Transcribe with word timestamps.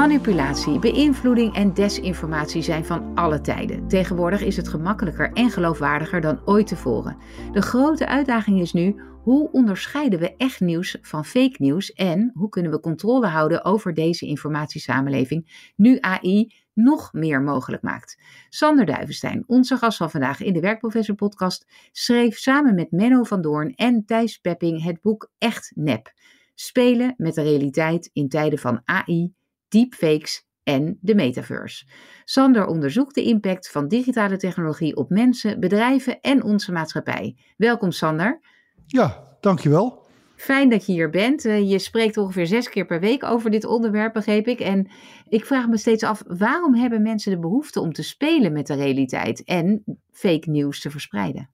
Manipulatie, 0.00 0.78
beïnvloeding 0.78 1.54
en 1.54 1.74
desinformatie 1.74 2.62
zijn 2.62 2.84
van 2.84 3.14
alle 3.14 3.40
tijden. 3.40 3.88
Tegenwoordig 3.88 4.40
is 4.40 4.56
het 4.56 4.68
gemakkelijker 4.68 5.32
en 5.32 5.50
geloofwaardiger 5.50 6.20
dan 6.20 6.40
ooit 6.44 6.66
tevoren. 6.66 7.16
De 7.52 7.62
grote 7.62 8.06
uitdaging 8.06 8.60
is 8.60 8.72
nu: 8.72 9.00
hoe 9.22 9.50
onderscheiden 9.52 10.18
we 10.18 10.36
echt 10.36 10.60
nieuws 10.60 10.98
van 11.02 11.24
fake 11.24 11.56
nieuws 11.58 11.92
en 11.92 12.30
hoe 12.34 12.48
kunnen 12.48 12.72
we 12.72 12.80
controle 12.80 13.26
houden 13.26 13.64
over 13.64 13.94
deze 13.94 14.26
informatiesamenleving 14.26 15.72
nu 15.76 15.98
AI 16.00 16.54
nog 16.74 17.12
meer 17.12 17.42
mogelijk 17.42 17.82
maakt? 17.82 18.18
Sander 18.48 18.86
Duivenstein, 18.86 19.44
onze 19.46 19.76
gast 19.76 19.96
van 19.96 20.10
vandaag 20.10 20.42
in 20.42 20.52
de 20.52 20.60
Werkprofessor 20.60 21.14
podcast, 21.14 21.66
schreef 21.92 22.38
samen 22.38 22.74
met 22.74 22.90
Menno 22.90 23.22
van 23.22 23.40
Doorn 23.40 23.74
en 23.74 24.04
Thijs 24.04 24.38
Pepping 24.38 24.82
het 24.82 25.00
boek 25.00 25.30
Echt 25.38 25.72
Nep. 25.74 26.12
Spelen 26.54 27.14
met 27.16 27.34
de 27.34 27.42
realiteit 27.42 28.10
in 28.12 28.28
tijden 28.28 28.58
van 28.58 28.80
AI 28.84 29.38
deepfakes 29.70 30.48
en 30.62 30.98
de 31.00 31.14
metaverse. 31.14 31.84
Sander 32.24 32.66
onderzoekt 32.66 33.14
de 33.14 33.22
impact 33.22 33.70
van 33.70 33.88
digitale 33.88 34.36
technologie 34.36 34.96
op 34.96 35.10
mensen, 35.10 35.60
bedrijven 35.60 36.20
en 36.20 36.42
onze 36.42 36.72
maatschappij. 36.72 37.36
Welkom 37.56 37.90
Sander. 37.90 38.40
Ja, 38.86 39.36
dankjewel. 39.40 40.08
Fijn 40.36 40.68
dat 40.68 40.86
je 40.86 40.92
hier 40.92 41.10
bent. 41.10 41.44
Eh, 41.44 41.70
je 41.70 41.78
spreekt 41.78 42.16
ongeveer 42.16 42.46
zes 42.46 42.68
keer 42.68 42.86
per 42.86 43.00
week 43.00 43.24
over 43.24 43.50
dit 43.50 43.64
onderwerp, 43.64 44.12
begreep 44.12 44.46
ik. 44.46 44.60
En 44.60 44.90
ik 45.28 45.44
vraag 45.44 45.68
me 45.68 45.76
steeds 45.76 46.02
af, 46.02 46.22
waarom 46.26 46.74
hebben 46.74 47.02
mensen 47.02 47.32
de 47.32 47.38
behoefte 47.38 47.80
om 47.80 47.92
te 47.92 48.02
spelen 48.02 48.52
met 48.52 48.66
de 48.66 48.74
realiteit 48.74 49.44
en 49.44 49.84
fake 50.12 50.50
nieuws 50.50 50.80
te 50.80 50.90
verspreiden? 50.90 51.50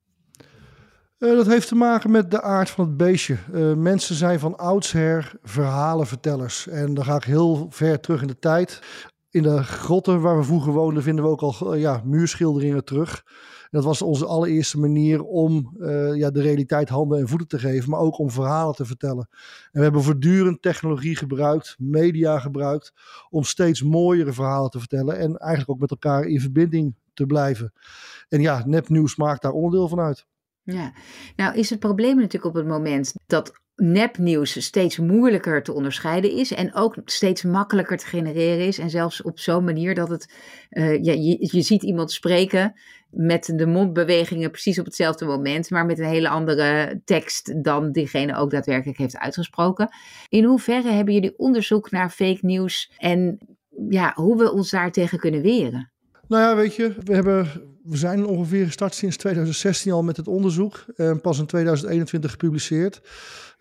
Uh, 1.19 1.36
dat 1.36 1.47
heeft 1.47 1.69
te 1.69 1.75
maken 1.75 2.11
met 2.11 2.31
de 2.31 2.42
aard 2.42 2.70
van 2.70 2.84
het 2.84 2.97
beestje. 2.97 3.36
Uh, 3.53 3.75
mensen 3.75 4.14
zijn 4.14 4.39
van 4.39 4.56
oudsher 4.56 5.33
verhalenvertellers. 5.42 6.69
En 6.69 6.95
dan 6.95 7.05
ga 7.05 7.17
ik 7.17 7.25
heel 7.25 7.67
ver 7.70 8.00
terug 8.00 8.20
in 8.20 8.27
de 8.27 8.39
tijd. 8.39 8.81
In 9.31 9.42
de 9.42 9.62
grotten 9.62 10.20
waar 10.20 10.36
we 10.36 10.45
vroeger 10.45 10.73
woonden 10.73 11.03
vinden 11.03 11.25
we 11.25 11.31
ook 11.31 11.41
al 11.41 11.75
uh, 11.75 11.81
ja, 11.81 12.03
muurschilderingen 12.05 12.84
terug. 12.84 13.25
Dat 13.70 13.84
was 13.84 14.03
onze 14.03 14.27
allereerste 14.27 14.78
manier 14.78 15.23
om 15.23 15.77
ja, 16.14 16.31
de 16.31 16.41
realiteit 16.41 16.89
handen 16.89 17.19
en 17.19 17.28
voeten 17.28 17.48
te 17.48 17.58
geven, 17.58 17.91
maar 17.91 18.01
ook 18.01 18.19
om 18.19 18.30
verhalen 18.30 18.75
te 18.75 18.84
vertellen. 18.84 19.28
En 19.30 19.70
we 19.73 19.83
hebben 19.83 20.03
voortdurend 20.03 20.62
technologie 20.62 21.17
gebruikt, 21.17 21.77
media 21.78 22.39
gebruikt, 22.39 22.92
om 23.30 23.45
steeds 23.45 23.83
mooiere 23.83 24.33
verhalen 24.33 24.70
te 24.70 24.78
vertellen 24.78 25.19
en 25.19 25.36
eigenlijk 25.36 25.70
ook 25.70 25.80
met 25.80 25.91
elkaar 25.91 26.25
in 26.25 26.41
verbinding 26.41 26.95
te 27.14 27.27
blijven. 27.27 27.73
En 28.28 28.41
ja, 28.41 28.62
nepnieuws 28.67 29.17
maakt 29.17 29.42
daar 29.42 29.53
onderdeel 29.53 29.89
van 29.89 30.01
uit. 30.01 30.27
Ja, 30.67 30.92
nou 31.36 31.56
is 31.56 31.70
het 31.70 31.78
probleem 31.78 32.17
natuurlijk 32.17 32.45
op 32.45 32.55
het 32.55 32.67
moment 32.67 33.12
dat 33.27 33.53
nepnieuws 33.77 34.64
steeds 34.64 34.98
moeilijker 34.98 35.62
te 35.62 35.73
onderscheiden 35.73 36.31
is 36.31 36.53
en 36.53 36.75
ook 36.75 36.97
steeds 37.05 37.42
makkelijker 37.42 37.97
te 37.97 38.06
genereren 38.06 38.67
is. 38.67 38.78
En 38.78 38.91
zelfs 38.91 39.23
op 39.23 39.39
zo'n 39.39 39.64
manier 39.64 39.95
dat 39.95 40.08
het, 40.08 40.34
uh, 40.70 41.03
ja, 41.03 41.12
je, 41.12 41.48
je 41.50 41.62
ziet 41.62 41.83
iemand 41.83 42.12
spreken 42.12 42.75
met 43.11 43.53
de 43.56 43.67
mondbewegingen 43.67 44.50
precies 44.50 44.78
op 44.78 44.84
hetzelfde 44.84 45.25
moment, 45.25 45.70
maar 45.70 45.86
met 45.86 45.98
een 45.98 46.05
hele 46.05 46.28
andere 46.28 47.01
tekst 47.05 47.64
dan 47.64 47.92
diegene 47.92 48.36
ook 48.36 48.51
daadwerkelijk 48.51 48.98
heeft 48.98 49.18
uitgesproken. 49.18 49.89
In 50.29 50.45
hoeverre 50.45 50.91
hebben 50.91 51.14
jullie 51.14 51.39
onderzoek 51.39 51.91
naar 51.91 52.11
fake 52.11 52.39
nieuws 52.41 52.92
en 52.98 53.39
ja, 53.89 54.12
hoe 54.14 54.36
we 54.36 54.52
ons 54.52 54.70
daartegen 54.70 55.18
kunnen 55.18 55.42
weren? 55.42 55.92
Nou 56.29 56.42
ja, 56.42 56.57
weet 56.57 56.74
je, 56.74 56.95
we, 57.05 57.14
hebben, 57.14 57.46
we 57.89 57.97
zijn 57.97 58.27
ongeveer 58.27 58.67
gestart 58.67 58.95
sinds 58.95 59.17
2016 59.17 59.92
al 59.92 60.02
met 60.02 60.17
het 60.17 60.29
onderzoek. 60.29 60.85
En 60.97 61.20
pas 61.20 61.39
in 61.39 61.47
2021 61.47 62.30
gepubliceerd. 62.30 63.01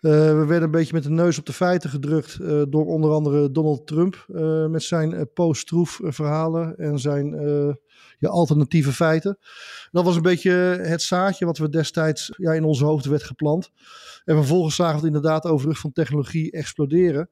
Uh, 0.00 0.12
we 0.12 0.44
werden 0.44 0.62
een 0.62 0.70
beetje 0.70 0.92
met 0.92 1.02
de 1.02 1.10
neus 1.10 1.38
op 1.38 1.46
de 1.46 1.52
feiten 1.52 1.90
gedrukt 1.90 2.38
uh, 2.40 2.62
door 2.68 2.86
onder 2.86 3.10
andere 3.10 3.50
Donald 3.50 3.86
Trump. 3.86 4.26
Uh, 4.28 4.66
met 4.66 4.82
zijn 4.82 5.32
post-troef 5.32 6.00
verhalen 6.02 6.76
en 6.76 6.98
zijn 6.98 7.34
alternatieve 8.20 8.92
feiten. 8.92 9.38
Dat 9.90 10.04
was 10.04 10.16
een 10.16 10.22
beetje 10.22 10.50
het 10.82 11.02
zaadje 11.02 11.44
wat 11.44 11.58
we 11.58 11.68
destijds 11.68 12.32
ja, 12.36 12.52
in 12.52 12.64
onze 12.64 12.84
hoofd 12.84 13.04
werd 13.04 13.22
geplant. 13.22 13.70
En 14.24 14.36
vervolgens 14.36 14.74
zagen 14.74 15.00
we 15.00 15.06
het 15.06 15.14
inderdaad 15.14 15.44
overig 15.44 15.78
van 15.78 15.92
technologie 15.92 16.52
exploderen. 16.52 17.28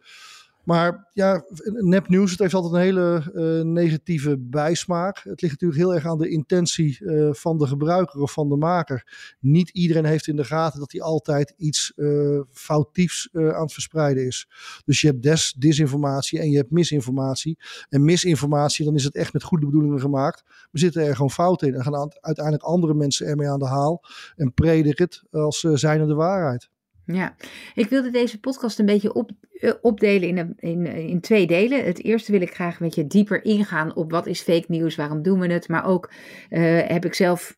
Maar 0.64 1.08
ja, 1.12 1.44
nepnieuws, 1.64 2.30
het 2.30 2.40
heeft 2.40 2.54
altijd 2.54 2.74
een 2.74 2.80
hele 2.80 3.32
uh, 3.34 3.64
negatieve 3.72 4.38
bijsmaak. 4.38 5.16
Het 5.16 5.40
ligt 5.40 5.52
natuurlijk 5.60 5.80
heel 5.80 5.94
erg 5.94 6.06
aan 6.06 6.18
de 6.18 6.28
intentie 6.28 7.00
uh, 7.00 7.32
van 7.32 7.58
de 7.58 7.66
gebruiker 7.66 8.20
of 8.20 8.32
van 8.32 8.48
de 8.48 8.56
maker. 8.56 9.36
Niet 9.40 9.70
iedereen 9.70 10.04
heeft 10.04 10.26
in 10.26 10.36
de 10.36 10.44
gaten 10.44 10.80
dat 10.80 10.92
hij 10.92 11.00
altijd 11.00 11.54
iets 11.56 11.92
uh, 11.96 12.40
foutiefs 12.50 13.28
aan 13.32 13.62
het 13.62 13.72
verspreiden 13.72 14.26
is. 14.26 14.48
Dus 14.84 15.00
je 15.00 15.06
hebt 15.06 15.22
des, 15.22 15.54
disinformatie 15.58 16.40
en 16.40 16.50
je 16.50 16.56
hebt 16.56 16.70
misinformatie. 16.70 17.58
En 17.88 18.04
misinformatie, 18.04 18.84
dan 18.84 18.94
is 18.94 19.04
het 19.04 19.14
echt 19.14 19.32
met 19.32 19.42
goede 19.42 19.66
bedoelingen 19.66 20.00
gemaakt. 20.00 20.42
We 20.70 20.78
zitten 20.78 21.02
er 21.02 21.14
gewoon 21.14 21.30
fouten 21.30 21.68
in 21.68 21.74
en 21.74 21.82
gaan 21.82 22.12
uiteindelijk 22.20 22.64
andere 22.64 22.94
mensen 22.94 23.26
ermee 23.26 23.48
aan 23.48 23.58
de 23.58 23.66
haal. 23.66 24.04
En 24.36 24.54
prediken 24.54 25.04
het 25.04 25.22
als 25.30 25.60
zijnde 25.60 26.06
de 26.06 26.14
waarheid. 26.14 26.72
Ja, 27.06 27.34
ik 27.74 27.88
wilde 27.88 28.10
deze 28.10 28.40
podcast 28.40 28.78
een 28.78 28.86
beetje 28.86 29.12
op, 29.12 29.30
uh, 29.52 29.72
opdelen 29.80 30.28
in, 30.28 30.54
in, 30.58 30.86
in 30.86 31.20
twee 31.20 31.46
delen. 31.46 31.84
Het 31.84 32.02
eerste 32.02 32.32
wil 32.32 32.40
ik 32.40 32.54
graag 32.54 32.80
een 32.80 32.86
beetje 32.86 33.06
dieper 33.06 33.44
ingaan 33.44 33.94
op 33.94 34.10
wat 34.10 34.26
is 34.26 34.40
fake 34.40 34.64
nieuws, 34.68 34.94
waarom 34.94 35.22
doen 35.22 35.40
we 35.40 35.52
het. 35.52 35.68
Maar 35.68 35.86
ook 35.86 36.10
uh, 36.50 36.80
heb 36.86 37.04
ik 37.04 37.14
zelf 37.14 37.56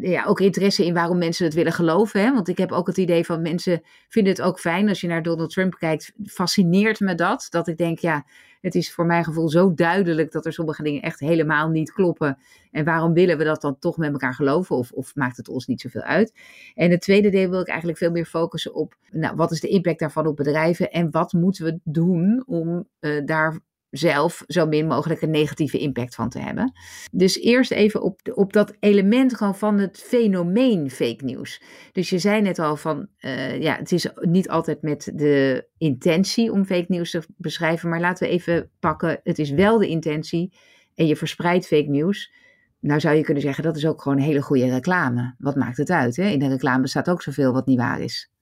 ja, 0.00 0.24
ook 0.24 0.40
interesse 0.40 0.84
in 0.84 0.94
waarom 0.94 1.18
mensen 1.18 1.44
het 1.44 1.54
willen 1.54 1.72
geloven. 1.72 2.20
Hè? 2.20 2.32
Want 2.32 2.48
ik 2.48 2.58
heb 2.58 2.72
ook 2.72 2.86
het 2.86 2.96
idee 2.96 3.24
van 3.24 3.42
mensen 3.42 3.82
vinden 4.08 4.32
het 4.32 4.42
ook 4.42 4.60
fijn 4.60 4.88
als 4.88 5.00
je 5.00 5.06
naar 5.06 5.22
Donald 5.22 5.50
Trump 5.50 5.74
kijkt. 5.74 6.12
Fascineert 6.24 7.00
me 7.00 7.14
dat. 7.14 7.46
Dat 7.50 7.68
ik 7.68 7.76
denk, 7.76 7.98
ja, 7.98 8.24
het 8.60 8.74
is 8.74 8.92
voor 8.92 9.06
mijn 9.06 9.24
gevoel 9.24 9.48
zo 9.48 9.74
duidelijk 9.74 10.32
dat 10.32 10.46
er 10.46 10.52
sommige 10.52 10.82
dingen 10.82 11.02
echt 11.02 11.20
helemaal 11.20 11.68
niet 11.68 11.92
kloppen. 11.92 12.38
En 12.70 12.84
waarom 12.84 13.12
willen 13.12 13.38
we 13.38 13.44
dat 13.44 13.60
dan 13.60 13.78
toch 13.78 13.96
met 13.96 14.12
elkaar 14.12 14.34
geloven? 14.34 14.76
Of, 14.76 14.92
of 14.92 15.14
maakt 15.14 15.36
het 15.36 15.48
ons 15.48 15.66
niet 15.66 15.80
zoveel 15.80 16.02
uit? 16.02 16.32
En 16.74 16.90
het 16.90 17.00
tweede 17.00 17.30
deel 17.30 17.50
wil 17.50 17.60
ik 17.60 17.68
eigenlijk 17.68 17.98
veel 17.98 18.10
meer 18.10 18.26
focussen 18.26 18.74
op, 18.74 18.96
nou, 19.10 19.36
wat 19.36 19.52
is 19.52 19.60
de 19.60 19.68
impact 19.68 19.98
daarvan 19.98 20.26
op 20.26 20.36
bedrijven? 20.36 20.90
En 20.90 21.10
wat 21.10 21.32
moeten 21.32 21.64
we 21.64 21.78
doen 21.84 22.42
om 22.46 22.88
uh, 23.00 23.24
daar 23.24 23.60
zelf 23.96 24.42
zo 24.46 24.66
min 24.66 24.86
mogelijk 24.86 25.22
een 25.22 25.30
negatieve 25.30 25.78
impact 25.78 26.14
van 26.14 26.28
te 26.28 26.38
hebben. 26.38 26.72
Dus 27.12 27.40
eerst 27.40 27.70
even 27.70 28.02
op, 28.02 28.20
op 28.34 28.52
dat 28.52 28.76
element 28.80 29.36
gewoon 29.36 29.56
van 29.56 29.78
het 29.78 29.98
fenomeen 30.06 30.90
fake 30.90 31.24
nieuws. 31.24 31.62
Dus 31.92 32.10
je 32.10 32.18
zei 32.18 32.40
net 32.40 32.58
al 32.58 32.76
van, 32.76 33.08
uh, 33.20 33.62
ja, 33.62 33.76
het 33.76 33.92
is 33.92 34.08
niet 34.20 34.48
altijd 34.48 34.82
met 34.82 35.12
de 35.14 35.66
intentie 35.78 36.52
om 36.52 36.64
fake 36.64 36.86
nieuws 36.88 37.10
te 37.10 37.22
beschrijven, 37.36 37.88
maar 37.88 38.00
laten 38.00 38.26
we 38.26 38.32
even 38.32 38.70
pakken, 38.80 39.20
het 39.22 39.38
is 39.38 39.50
wel 39.50 39.78
de 39.78 39.88
intentie 39.88 40.52
en 40.94 41.06
je 41.06 41.16
verspreidt 41.16 41.66
fake 41.66 41.88
nieuws. 41.88 42.32
Nou 42.80 43.00
zou 43.00 43.16
je 43.16 43.22
kunnen 43.22 43.42
zeggen, 43.42 43.64
dat 43.64 43.76
is 43.76 43.86
ook 43.86 44.02
gewoon 44.02 44.18
een 44.18 44.24
hele 44.24 44.42
goede 44.42 44.70
reclame. 44.70 45.34
Wat 45.38 45.56
maakt 45.56 45.76
het 45.76 45.90
uit? 45.90 46.16
Hè? 46.16 46.28
In 46.28 46.38
de 46.38 46.48
reclame 46.48 46.88
staat 46.88 47.10
ook 47.10 47.22
zoveel 47.22 47.52
wat 47.52 47.66
niet 47.66 47.78
waar 47.78 48.00
is. 48.00 48.33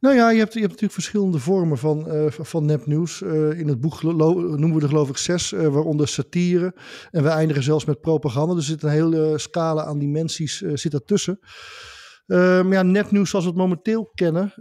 Nou 0.00 0.14
ja, 0.14 0.30
je 0.30 0.38
hebt, 0.38 0.52
je 0.52 0.58
hebt 0.58 0.70
natuurlijk 0.70 1.00
verschillende 1.00 1.38
vormen 1.38 1.78
van, 1.78 2.14
uh, 2.14 2.30
van 2.30 2.64
nepnieuws. 2.64 3.20
Uh, 3.20 3.58
in 3.58 3.68
het 3.68 3.80
boek 3.80 4.02
noemen 4.02 4.74
we 4.74 4.80
er 4.80 4.88
geloof 4.88 5.08
ik 5.08 5.16
zes, 5.16 5.52
uh, 5.52 5.66
waaronder 5.66 6.08
satire. 6.08 6.74
En 7.10 7.22
we 7.22 7.28
eindigen 7.28 7.62
zelfs 7.62 7.84
met 7.84 8.00
propaganda. 8.00 8.54
Dus 8.54 8.64
er 8.64 8.70
zit 8.70 8.82
een 8.82 8.90
hele 8.90 9.38
scala 9.38 9.84
aan 9.84 9.98
dimensies 9.98 10.58
zit 10.58 10.94
ertussen. 10.94 11.38
Maar 12.26 12.72
ja, 12.72 12.82
nepnieuws 12.82 13.30
zoals 13.30 13.44
we 13.44 13.50
het 13.50 13.60
momenteel 13.60 14.10
kennen, 14.14 14.52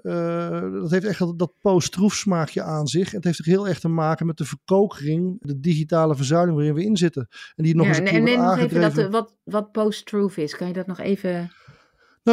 dat 0.82 0.92
heeft 0.92 1.06
echt 1.06 1.20
dat, 1.20 1.40
dat 1.40 1.54
post-troef 1.62 2.14
smaakje 2.16 2.62
aan 2.62 2.88
zich. 2.88 3.12
Het 3.12 3.24
heeft 3.24 3.46
heel 3.46 3.68
erg 3.68 3.80
te 3.80 3.88
maken 3.88 4.26
met 4.26 4.38
de 4.38 4.46
verkokering, 4.46 5.38
de 5.40 5.60
digitale 5.60 6.16
verzuiling 6.16 6.56
waarin 6.56 6.74
we 6.74 6.84
in 6.84 6.98
zitten. 6.98 7.28
En 7.56 7.64
die 7.64 7.76
nog 7.76 7.86
ja, 7.86 7.90
eens 7.90 8.00
een 8.00 8.06
keer 8.06 8.22
en, 8.22 8.28
en 8.28 8.42
nog 8.42 8.58
even 8.58 8.82
dat, 8.82 9.10
wat, 9.10 9.38
wat 9.44 9.72
post-truth 9.72 10.38
is. 10.38 10.56
Kan 10.56 10.68
je 10.68 10.74
dat 10.74 10.88
nog 10.88 11.00
even... 11.00 11.52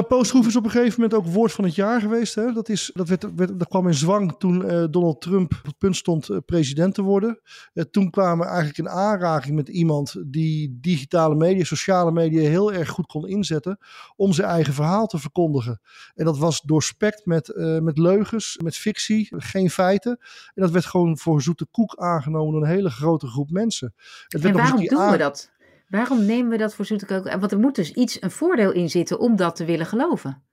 Nou, 0.09 0.21
is 0.21 0.57
op 0.57 0.65
een 0.65 0.71
gegeven 0.71 1.01
moment 1.01 1.15
ook 1.15 1.27
woord 1.35 1.53
van 1.53 1.65
het 1.65 1.75
jaar 1.75 2.01
geweest. 2.01 2.35
Hè? 2.35 2.53
Dat, 2.53 2.69
is, 2.69 2.91
dat, 2.95 3.09
werd, 3.09 3.35
werd, 3.37 3.59
dat 3.59 3.69
kwam 3.69 3.87
in 3.87 3.95
zwang 3.95 4.35
toen 4.39 4.65
uh, 4.65 4.85
Donald 4.91 5.21
Trump 5.21 5.53
op 5.59 5.67
het 5.67 5.79
punt 5.79 5.97
stond 5.97 6.29
uh, 6.29 6.37
president 6.47 6.95
te 6.95 7.03
worden. 7.03 7.41
Uh, 7.75 7.85
toen 7.91 8.11
kwamen 8.11 8.39
we 8.39 8.45
eigenlijk 8.45 8.79
in 8.79 8.89
aanraking 8.89 9.57
met 9.57 9.69
iemand 9.69 10.17
die 10.27 10.79
digitale 10.81 11.35
media, 11.35 11.65
sociale 11.65 12.13
media 12.13 12.41
heel 12.49 12.73
erg 12.73 12.89
goed 12.89 13.07
kon 13.07 13.29
inzetten 13.29 13.79
om 14.17 14.33
zijn 14.33 14.49
eigen 14.49 14.75
verhaal 14.75 15.07
te 15.07 15.19
verkondigen. 15.19 15.81
En 16.15 16.25
dat 16.25 16.39
was 16.39 16.61
doorspekt 16.61 17.27
met, 17.27 17.53
met 17.83 17.99
leugens, 17.99 18.59
met 18.63 18.77
fictie, 18.77 19.29
geen 19.31 19.71
feiten. 19.71 20.19
En 20.55 20.63
dat 20.63 20.71
werd 20.71 20.87
gewoon 20.87 21.19
voor 21.19 21.43
zoete 21.43 21.67
koek 21.71 21.97
aangenomen 21.97 22.53
door 22.53 22.63
een 22.63 22.69
hele 22.69 22.91
grote 22.91 23.27
groep 23.27 23.51
mensen. 23.51 23.95
Het 24.29 24.45
en 24.45 24.53
waarom 24.53 24.87
doen 24.87 25.11
we 25.11 25.17
dat? 25.17 25.51
Waarom 25.89 26.25
nemen 26.25 26.51
we 26.51 26.57
dat 26.57 26.75
voor 26.75 26.85
zoete 26.85 27.07
koken? 27.07 27.41
Want 27.41 27.53
er 27.53 27.59
moet 27.59 27.75
dus 27.75 27.93
iets, 27.93 28.23
een 28.23 28.31
voordeel 28.31 28.73
in 28.73 28.91
zitten 28.91 29.19
om 29.19 29.37
dat 29.37 29.57
te 29.57 29.65
willen 29.65 29.87
geloven. 29.87 30.45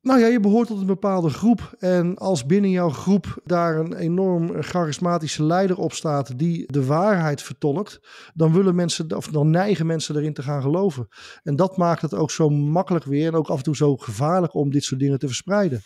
Nou 0.00 0.20
ja, 0.20 0.26
je 0.26 0.40
behoort 0.40 0.68
tot 0.68 0.80
een 0.80 0.86
bepaalde 0.86 1.28
groep. 1.28 1.74
En 1.78 2.16
als 2.16 2.46
binnen 2.46 2.70
jouw 2.70 2.88
groep 2.88 3.40
daar 3.44 3.76
een 3.76 3.94
enorm 3.94 4.62
charismatische 4.62 5.44
leider 5.44 5.78
op 5.78 5.92
staat 5.92 6.38
die 6.38 6.72
de 6.72 6.84
waarheid 6.84 7.42
vertolkt, 7.42 8.00
dan 8.34 8.52
willen 8.52 8.74
mensen, 8.74 9.16
of 9.16 9.26
dan 9.26 9.50
neigen 9.50 9.86
mensen 9.86 10.16
erin 10.16 10.34
te 10.34 10.42
gaan 10.42 10.62
geloven. 10.62 11.08
En 11.42 11.56
dat 11.56 11.76
maakt 11.76 12.02
het 12.02 12.14
ook 12.14 12.30
zo 12.30 12.48
makkelijk 12.48 13.04
weer 13.04 13.26
en 13.26 13.34
ook 13.34 13.48
af 13.48 13.56
en 13.56 13.62
toe 13.62 13.76
zo 13.76 13.96
gevaarlijk 13.96 14.54
om 14.54 14.70
dit 14.70 14.84
soort 14.84 15.00
dingen 15.00 15.18
te 15.18 15.26
verspreiden. 15.26 15.82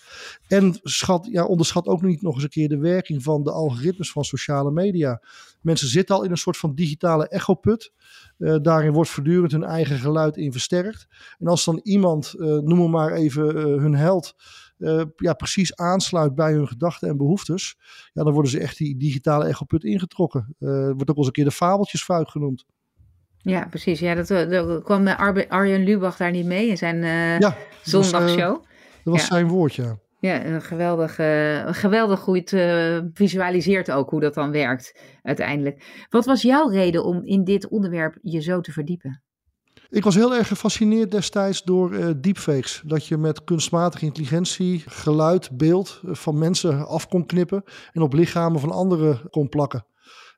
En 0.49 0.79
schat, 0.83 1.29
ja, 1.31 1.45
onderschat 1.45 1.87
ook 1.87 2.03
niet 2.03 2.23
nog 2.23 2.35
eens 2.35 2.43
een 2.43 2.49
keer 2.49 2.69
de 2.69 2.79
werking 2.79 3.23
van 3.23 3.43
de 3.43 3.53
algoritmes 3.53 4.13
van 4.13 4.25
sociale 4.25 4.71
media. 4.71 5.21
Mensen 5.63 5.89
zitten 5.89 6.15
al 6.15 6.23
in 6.23 6.31
een 6.31 6.37
soort 6.37 6.57
van 6.57 6.75
digitale 6.75 7.29
echoput. 7.29 7.93
Uh, 8.39 8.57
daarin 8.63 8.93
wordt 8.93 9.11
voortdurend 9.11 9.53
hun 9.53 9.65
eigen 9.65 9.99
geluid 9.99 10.37
in 10.37 10.53
versterkt. 10.53 11.07
En 11.39 11.47
als 11.47 11.65
dan 11.65 11.81
iemand, 11.83 12.35
uh, 12.37 12.59
noem 12.59 12.91
maar 12.91 13.13
even 13.13 13.57
uh, 13.57 13.63
hun 13.63 13.95
held, 13.95 14.35
ja, 15.17 15.35
precies 15.35 15.77
aansluit 15.77 16.35
bij 16.35 16.53
hun 16.53 16.69
gedachten 16.69 17.09
en 17.09 17.17
behoeftes, 17.17 17.77
ja, 18.13 18.23
dan 18.23 18.33
worden 18.33 18.51
ze 18.51 18.59
echt 18.59 18.77
die 18.77 18.97
digitale 18.97 19.45
echoput 19.45 19.85
ingetrokken. 19.85 20.55
wordt 20.59 21.01
ook 21.01 21.07
wel 21.07 21.17
eens 21.17 21.27
een 21.27 21.33
keer 21.33 21.45
de 21.45 21.51
fabeltjesfuik 21.51 22.29
genoemd. 22.29 22.65
Ja, 23.37 23.67
precies. 23.71 24.01
Ja, 24.01 24.15
dat, 24.15 24.29
dat 24.29 24.83
kwam 24.83 25.07
Arjen 25.49 25.85
Lubach 25.85 26.17
daar 26.17 26.31
niet 26.31 26.47
mee 26.47 26.69
in 26.69 26.77
zijn 26.77 27.03
ja, 27.41 27.57
zondagshow. 27.83 28.39
Dat 28.39 28.59
was, 28.59 29.05
dat 29.05 29.13
was 29.15 29.27
zijn 29.27 29.49
woord, 29.49 29.75
ja. 29.75 29.99
Ja, 30.23 30.45
een 30.45 30.63
geweldig, 30.63 31.19
uh, 31.19 31.67
geweldig 31.73 32.21
goed 32.21 32.53
uh, 32.53 32.99
visualiseert 33.13 33.91
ook 33.91 34.11
hoe 34.11 34.21
dat 34.21 34.35
dan 34.35 34.51
werkt 34.51 34.99
uiteindelijk. 35.23 36.07
Wat 36.11 36.25
was 36.25 36.43
jouw 36.43 36.69
reden 36.69 37.05
om 37.05 37.25
in 37.25 37.45
dit 37.45 37.69
onderwerp 37.69 38.19
je 38.21 38.41
zo 38.41 38.61
te 38.61 38.73
verdiepen? 38.73 39.23
Ik 39.89 40.05
was 40.05 40.15
heel 40.15 40.35
erg 40.35 40.49
gefascineerd 40.49 41.11
destijds 41.11 41.63
door 41.63 41.93
uh, 41.93 42.11
deepfakes. 42.17 42.83
Dat 42.87 43.07
je 43.07 43.17
met 43.17 43.45
kunstmatige 43.45 44.05
intelligentie 44.05 44.83
geluid, 44.87 45.57
beeld 45.57 46.01
van 46.05 46.39
mensen 46.39 46.87
af 46.87 47.09
kon 47.09 47.27
knippen 47.27 47.63
en 47.93 48.03
op 48.03 48.13
lichamen 48.13 48.61
van 48.61 48.71
anderen 48.71 49.31
kon 49.31 49.49
plakken. 49.49 49.87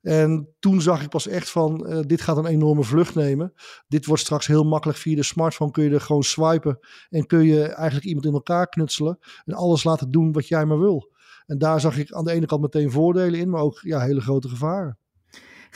En 0.04 0.54
toen 0.58 0.80
zag 0.80 1.02
ik 1.02 1.08
pas 1.08 1.26
echt 1.26 1.50
van, 1.50 1.86
uh, 1.86 2.00
dit 2.06 2.20
gaat 2.20 2.36
een 2.36 2.46
enorme 2.46 2.82
vlucht 2.82 3.14
nemen. 3.14 3.52
Dit 3.88 4.06
wordt 4.06 4.22
straks 4.22 4.46
heel 4.46 4.64
makkelijk 4.64 4.98
via 4.98 5.16
de 5.16 5.22
smartphone. 5.22 5.70
Kun 5.70 5.84
je 5.84 5.90
er 5.90 6.00
gewoon 6.00 6.22
swipen 6.22 6.78
en 7.08 7.26
kun 7.26 7.44
je 7.44 7.62
eigenlijk 7.62 8.06
iemand 8.06 8.26
in 8.26 8.32
elkaar 8.32 8.68
knutselen. 8.68 9.18
En 9.44 9.54
alles 9.54 9.84
laten 9.84 10.10
doen 10.10 10.32
wat 10.32 10.48
jij 10.48 10.64
maar 10.64 10.78
wil. 10.78 11.12
En 11.46 11.58
daar 11.58 11.80
zag 11.80 11.98
ik 11.98 12.12
aan 12.12 12.24
de 12.24 12.32
ene 12.32 12.46
kant 12.46 12.60
meteen 12.60 12.90
voordelen 12.90 13.40
in, 13.40 13.50
maar 13.50 13.62
ook 13.62 13.80
ja, 13.80 14.00
hele 14.00 14.20
grote 14.20 14.48
gevaren. 14.48 14.98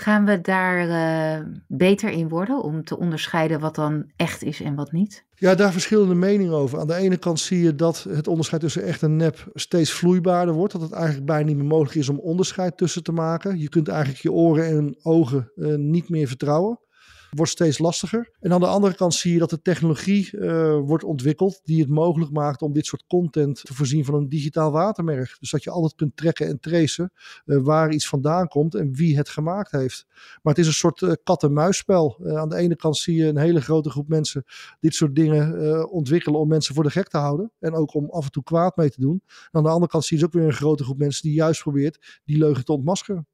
Gaan 0.00 0.24
we 0.24 0.40
daar 0.40 0.88
uh, 0.88 1.46
beter 1.66 2.10
in 2.10 2.28
worden 2.28 2.62
om 2.62 2.84
te 2.84 2.98
onderscheiden 2.98 3.60
wat 3.60 3.74
dan 3.74 4.10
echt 4.16 4.42
is 4.42 4.60
en 4.60 4.74
wat 4.74 4.92
niet? 4.92 5.24
Ja, 5.34 5.54
daar 5.54 5.72
verschillende 5.72 6.14
meningen 6.14 6.54
over. 6.54 6.78
Aan 6.78 6.86
de 6.86 6.94
ene 6.94 7.16
kant 7.16 7.40
zie 7.40 7.62
je 7.62 7.74
dat 7.74 8.06
het 8.08 8.28
onderscheid 8.28 8.60
tussen 8.60 8.82
echt 8.82 9.02
en 9.02 9.16
nep 9.16 9.50
steeds 9.54 9.92
vloeibaarder 9.92 10.54
wordt. 10.54 10.72
Dat 10.72 10.82
het 10.82 10.92
eigenlijk 10.92 11.26
bijna 11.26 11.46
niet 11.46 11.56
meer 11.56 11.66
mogelijk 11.66 11.94
is 11.94 12.08
om 12.08 12.18
onderscheid 12.18 12.76
tussen 12.76 13.02
te 13.02 13.12
maken. 13.12 13.58
Je 13.58 13.68
kunt 13.68 13.88
eigenlijk 13.88 14.20
je 14.22 14.32
oren 14.32 14.66
en 14.66 14.96
ogen 15.02 15.52
uh, 15.56 15.74
niet 15.74 16.08
meer 16.08 16.28
vertrouwen 16.28 16.78
wordt 17.30 17.52
steeds 17.52 17.78
lastiger. 17.78 18.30
En 18.40 18.52
aan 18.52 18.60
de 18.60 18.66
andere 18.66 18.94
kant 18.94 19.14
zie 19.14 19.32
je 19.32 19.38
dat 19.38 19.50
de 19.50 19.62
technologie 19.62 20.30
uh, 20.32 20.78
wordt 20.78 21.04
ontwikkeld 21.04 21.60
die 21.64 21.80
het 21.80 21.88
mogelijk 21.88 22.32
maakt 22.32 22.62
om 22.62 22.72
dit 22.72 22.86
soort 22.86 23.04
content 23.06 23.64
te 23.64 23.74
voorzien 23.74 24.04
van 24.04 24.14
een 24.14 24.28
digitaal 24.28 24.70
watermerk. 24.70 25.36
Dus 25.40 25.50
dat 25.50 25.64
je 25.64 25.70
altijd 25.70 25.94
kunt 25.94 26.16
trekken 26.16 26.46
en 26.46 26.60
tracen 26.60 27.12
uh, 27.44 27.62
waar 27.62 27.92
iets 27.92 28.08
vandaan 28.08 28.48
komt 28.48 28.74
en 28.74 28.92
wie 28.92 29.16
het 29.16 29.28
gemaakt 29.28 29.70
heeft. 29.70 30.06
Maar 30.42 30.54
het 30.54 30.58
is 30.58 30.66
een 30.66 30.72
soort 30.72 31.00
uh, 31.00 31.12
kat-en-muisspel. 31.22 32.16
aan 32.34 32.48
de 32.48 32.56
ene 32.56 32.76
kant 32.76 32.96
zie 32.96 33.16
je 33.16 33.26
een 33.26 33.38
hele 33.38 33.60
grote 33.60 33.90
groep 33.90 34.08
mensen 34.08 34.44
dit 34.80 34.94
soort 34.94 35.14
dingen 35.14 35.90
ontwikkelen 35.90 36.40
om 36.40 36.48
mensen 36.48 36.74
voor 36.74 36.84
de 36.84 36.90
gek 36.90 37.08
te 37.08 37.18
houden. 37.18 37.52
En 37.58 37.74
ook 37.74 37.94
om 37.94 38.10
af 38.10 38.24
en 38.24 38.30
toe 38.30 38.42
kwaad 38.42 38.76
mee 38.76 38.90
te 38.90 39.00
doen. 39.00 39.22
En 39.26 39.48
aan 39.50 39.62
de 39.62 39.68
andere 39.68 39.90
kant 39.90 40.04
zie 40.04 40.16
je 40.16 40.22
dus 40.22 40.32
ook 40.32 40.40
weer 40.40 40.50
een 40.50 40.56
grote 40.56 40.84
groep 40.84 40.98
mensen 40.98 41.22
die 41.22 41.32
juist 41.32 41.62
probeert 41.62 42.20
die 42.24 42.38
leugen 42.38 42.64
te 42.64 42.72
ontmaskeren. 42.72 43.26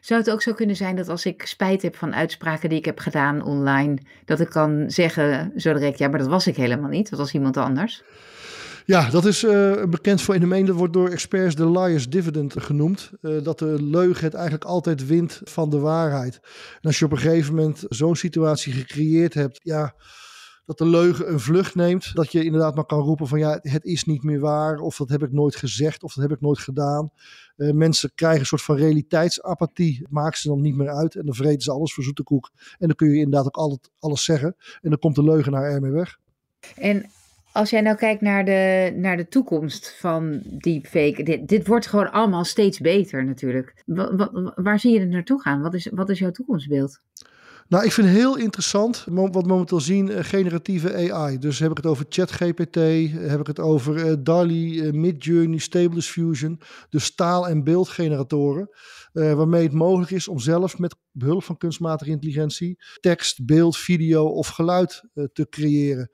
Zou 0.00 0.20
het 0.20 0.30
ook 0.30 0.42
zo 0.42 0.52
kunnen 0.52 0.76
zijn 0.76 0.96
dat 0.96 1.08
als 1.08 1.26
ik 1.26 1.46
spijt 1.46 1.82
heb 1.82 1.96
van 1.96 2.14
uitspraken 2.14 2.68
die 2.68 2.78
ik 2.78 2.84
heb 2.84 2.98
gedaan 2.98 3.42
online, 3.42 3.98
dat 4.24 4.40
ik 4.40 4.48
kan 4.48 4.84
zeggen 4.90 5.52
zo 5.56 5.72
direct, 5.72 5.98
ja, 5.98 6.08
maar 6.08 6.18
dat 6.18 6.28
was 6.28 6.46
ik 6.46 6.56
helemaal 6.56 6.90
niet, 6.90 7.10
dat 7.10 7.18
was 7.18 7.34
iemand 7.34 7.56
anders? 7.56 8.02
Ja, 8.90 9.10
dat 9.10 9.24
is 9.24 9.44
uh, 9.44 9.84
bekend 9.84 10.22
fenomeen. 10.22 10.66
Dat 10.66 10.76
wordt 10.76 10.92
door 10.92 11.08
experts 11.08 11.54
de 11.54 11.70
liar's 11.70 12.08
dividend 12.08 12.62
genoemd. 12.62 13.10
Uh, 13.22 13.42
dat 13.42 13.58
de 13.58 13.82
leugen 13.82 14.24
het 14.24 14.34
eigenlijk 14.34 14.64
altijd 14.64 15.06
wint 15.06 15.40
van 15.44 15.70
de 15.70 15.78
waarheid. 15.78 16.40
En 16.74 16.80
als 16.82 16.98
je 16.98 17.04
op 17.04 17.12
een 17.12 17.18
gegeven 17.18 17.54
moment 17.54 17.84
zo'n 17.88 18.16
situatie 18.16 18.72
gecreëerd 18.72 19.34
hebt, 19.34 19.60
ja, 19.62 19.94
dat 20.70 20.78
de 20.78 20.86
leugen 20.86 21.32
een 21.32 21.40
vlucht 21.40 21.74
neemt. 21.74 22.14
Dat 22.14 22.32
je 22.32 22.44
inderdaad 22.44 22.74
maar 22.74 22.84
kan 22.84 23.00
roepen 23.00 23.26
van 23.26 23.38
ja, 23.38 23.58
het 23.62 23.84
is 23.84 24.04
niet 24.04 24.22
meer 24.22 24.40
waar. 24.40 24.78
Of 24.78 24.96
dat 24.96 25.08
heb 25.08 25.22
ik 25.22 25.32
nooit 25.32 25.56
gezegd. 25.56 26.02
Of 26.02 26.14
dat 26.14 26.22
heb 26.22 26.32
ik 26.32 26.40
nooit 26.40 26.58
gedaan. 26.58 27.10
Uh, 27.56 27.72
mensen 27.72 28.12
krijgen 28.14 28.40
een 28.40 28.46
soort 28.46 28.62
van 28.62 28.76
realiteitsapathie. 28.76 30.06
Maakt 30.10 30.38
ze 30.38 30.48
dan 30.48 30.60
niet 30.60 30.76
meer 30.76 30.88
uit. 30.88 31.14
En 31.14 31.24
dan 31.24 31.34
vreten 31.34 31.60
ze 31.60 31.72
alles 31.72 31.94
voor 31.94 32.04
zoete 32.04 32.22
koek. 32.22 32.50
En 32.78 32.86
dan 32.86 32.96
kun 32.96 33.08
je 33.08 33.16
inderdaad 33.16 33.46
ook 33.46 33.56
altijd 33.56 33.90
alles 33.98 34.24
zeggen. 34.24 34.56
En 34.82 34.90
dan 34.90 34.98
komt 34.98 35.14
de 35.14 35.24
leugenaar 35.24 35.70
ermee 35.70 35.90
weg. 35.90 36.18
En 36.76 37.10
als 37.52 37.70
jij 37.70 37.80
nou 37.80 37.96
kijkt 37.96 38.20
naar 38.20 38.44
de, 38.44 38.92
naar 38.96 39.16
de 39.16 39.28
toekomst 39.28 39.96
van 39.98 40.42
deepfake, 40.44 41.22
dit, 41.22 41.48
dit 41.48 41.66
wordt 41.66 41.86
gewoon 41.86 42.12
allemaal 42.12 42.44
steeds 42.44 42.78
beter 42.78 43.24
natuurlijk. 43.24 43.82
waar 44.54 44.78
zie 44.78 44.92
je 44.92 45.00
het 45.00 45.08
naartoe 45.08 45.40
gaan? 45.40 45.62
Wat 45.62 45.74
is, 45.74 45.88
wat 45.92 46.10
is 46.10 46.18
jouw 46.18 46.30
toekomstbeeld? 46.30 47.00
Nou, 47.70 47.84
ik 47.84 47.92
vind 47.92 48.08
heel 48.08 48.36
interessant 48.36 49.04
wat 49.10 49.46
momenteel 49.46 49.80
zien, 49.80 50.10
uh, 50.10 50.18
generatieve 50.20 51.12
AI. 51.12 51.38
Dus 51.38 51.58
heb 51.58 51.70
ik 51.70 51.76
het 51.76 51.86
over 51.86 52.06
ChatGPT, 52.08 52.74
heb 53.12 53.40
ik 53.40 53.46
het 53.46 53.60
over 53.60 54.06
uh, 54.06 54.12
DALI, 54.18 54.82
uh, 54.82 54.92
Midjourney, 54.92 55.58
Stable 55.58 55.94
Diffusion. 55.94 56.60
Dus 56.88 57.14
taal- 57.14 57.48
en 57.48 57.64
beeldgeneratoren. 57.64 58.70
Waarmee 59.12 59.62
het 59.62 59.72
mogelijk 59.72 60.10
is 60.10 60.28
om 60.28 60.38
zelf 60.38 60.78
met 60.78 60.96
behulp 61.10 61.44
van 61.44 61.56
kunstmatige 61.56 62.10
intelligentie 62.10 62.78
tekst, 63.00 63.44
beeld, 63.44 63.76
video 63.76 64.26
of 64.26 64.48
geluid 64.48 65.02
te 65.32 65.46
creëren. 65.50 66.10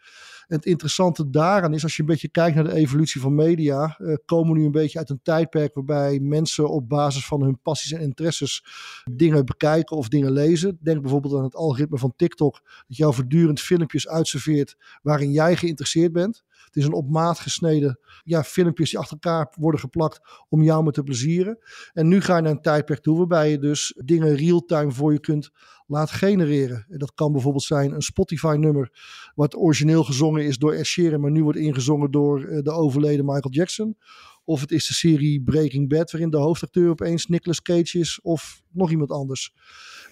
En 0.47 0.57
het 0.57 0.67
interessante 0.67 1.31
daaraan 1.31 1.75
is, 1.75 1.83
als 1.83 1.97
je 1.97 2.03
een 2.03 2.09
beetje 2.09 2.29
kijkt 2.29 2.55
naar 2.55 2.65
de 2.65 2.75
evolutie 2.75 3.21
van 3.21 3.35
media, 3.35 3.97
uh, 3.99 4.15
komen 4.25 4.53
we 4.53 4.59
nu 4.59 4.65
een 4.65 4.71
beetje 4.71 4.99
uit 4.99 5.11
een 5.11 5.21
tijdperk 5.23 5.75
waarbij 5.75 6.19
mensen 6.19 6.71
op 6.71 6.89
basis 6.89 7.27
van 7.27 7.43
hun 7.43 7.61
passies 7.63 7.93
en 7.93 8.01
interesses 8.01 8.65
dingen 9.13 9.45
bekijken 9.45 9.97
of 9.97 10.09
dingen 10.09 10.33
lezen. 10.33 10.79
Denk 10.81 11.01
bijvoorbeeld 11.01 11.35
aan 11.35 11.45
het 11.45 11.55
algoritme 11.55 11.99
van 11.99 12.13
TikTok, 12.17 12.61
dat 12.87 12.97
jou 12.97 13.15
voortdurend 13.15 13.61
filmpjes 13.61 14.09
uitserveert 14.09 14.77
waarin 15.03 15.31
jij 15.31 15.57
geïnteresseerd 15.57 16.13
bent. 16.13 16.45
Het 16.65 16.77
is 16.77 16.85
een 16.85 16.93
op 16.93 17.11
maat 17.11 17.39
gesneden 17.39 17.99
ja, 18.25 18.43
filmpjes 18.43 18.91
die 18.91 18.99
achter 18.99 19.19
elkaar 19.21 19.55
worden 19.59 19.81
geplakt 19.81 20.21
om 20.49 20.63
jou 20.63 20.83
maar 20.83 20.93
te 20.93 21.03
plezieren. 21.03 21.59
En 21.93 22.09
nu 22.09 22.21
ga 22.21 22.37
je 22.37 22.43
naar 22.43 22.53
een 22.53 22.61
tijdperk 22.61 23.01
toe 23.01 23.17
waarbij 23.17 23.51
je 23.51 23.59
dus 23.59 24.01
dingen 24.05 24.37
real-time 24.37 24.93
voor 24.93 25.13
je 25.13 25.21
kunt 25.21 25.51
laten 25.87 26.17
genereren. 26.17 26.87
En 26.89 26.99
dat 26.99 27.15
kan 27.15 27.33
bijvoorbeeld 27.33 27.65
zijn 27.65 27.93
een 27.93 28.03
Spotify-nummer 28.03 28.91
wat 29.35 29.57
origineel 29.57 30.05
gezongen 30.05 30.45
is 30.45 30.59
door 30.59 30.73
Ed 30.73 30.87
Sheeran, 30.87 31.21
maar 31.21 31.31
nu 31.31 31.43
wordt 31.43 31.59
ingezongen 31.59 32.11
door 32.11 32.45
eh, 32.45 32.63
de 32.63 32.71
overleden 32.71 33.25
Michael 33.25 33.55
Jackson. 33.55 33.97
Of 34.45 34.61
het 34.61 34.71
is 34.71 34.87
de 34.87 34.95
serie 34.95 35.43
Breaking 35.43 35.89
Bad, 35.89 36.11
waarin 36.11 36.31
de 36.31 36.37
hoofdacteur 36.37 36.91
opeens 36.91 37.27
Nicolas 37.27 37.63
Cage 37.63 37.99
is, 37.99 38.21
of 38.23 38.63
nog 38.71 38.91
iemand 38.91 39.11
anders. 39.11 39.55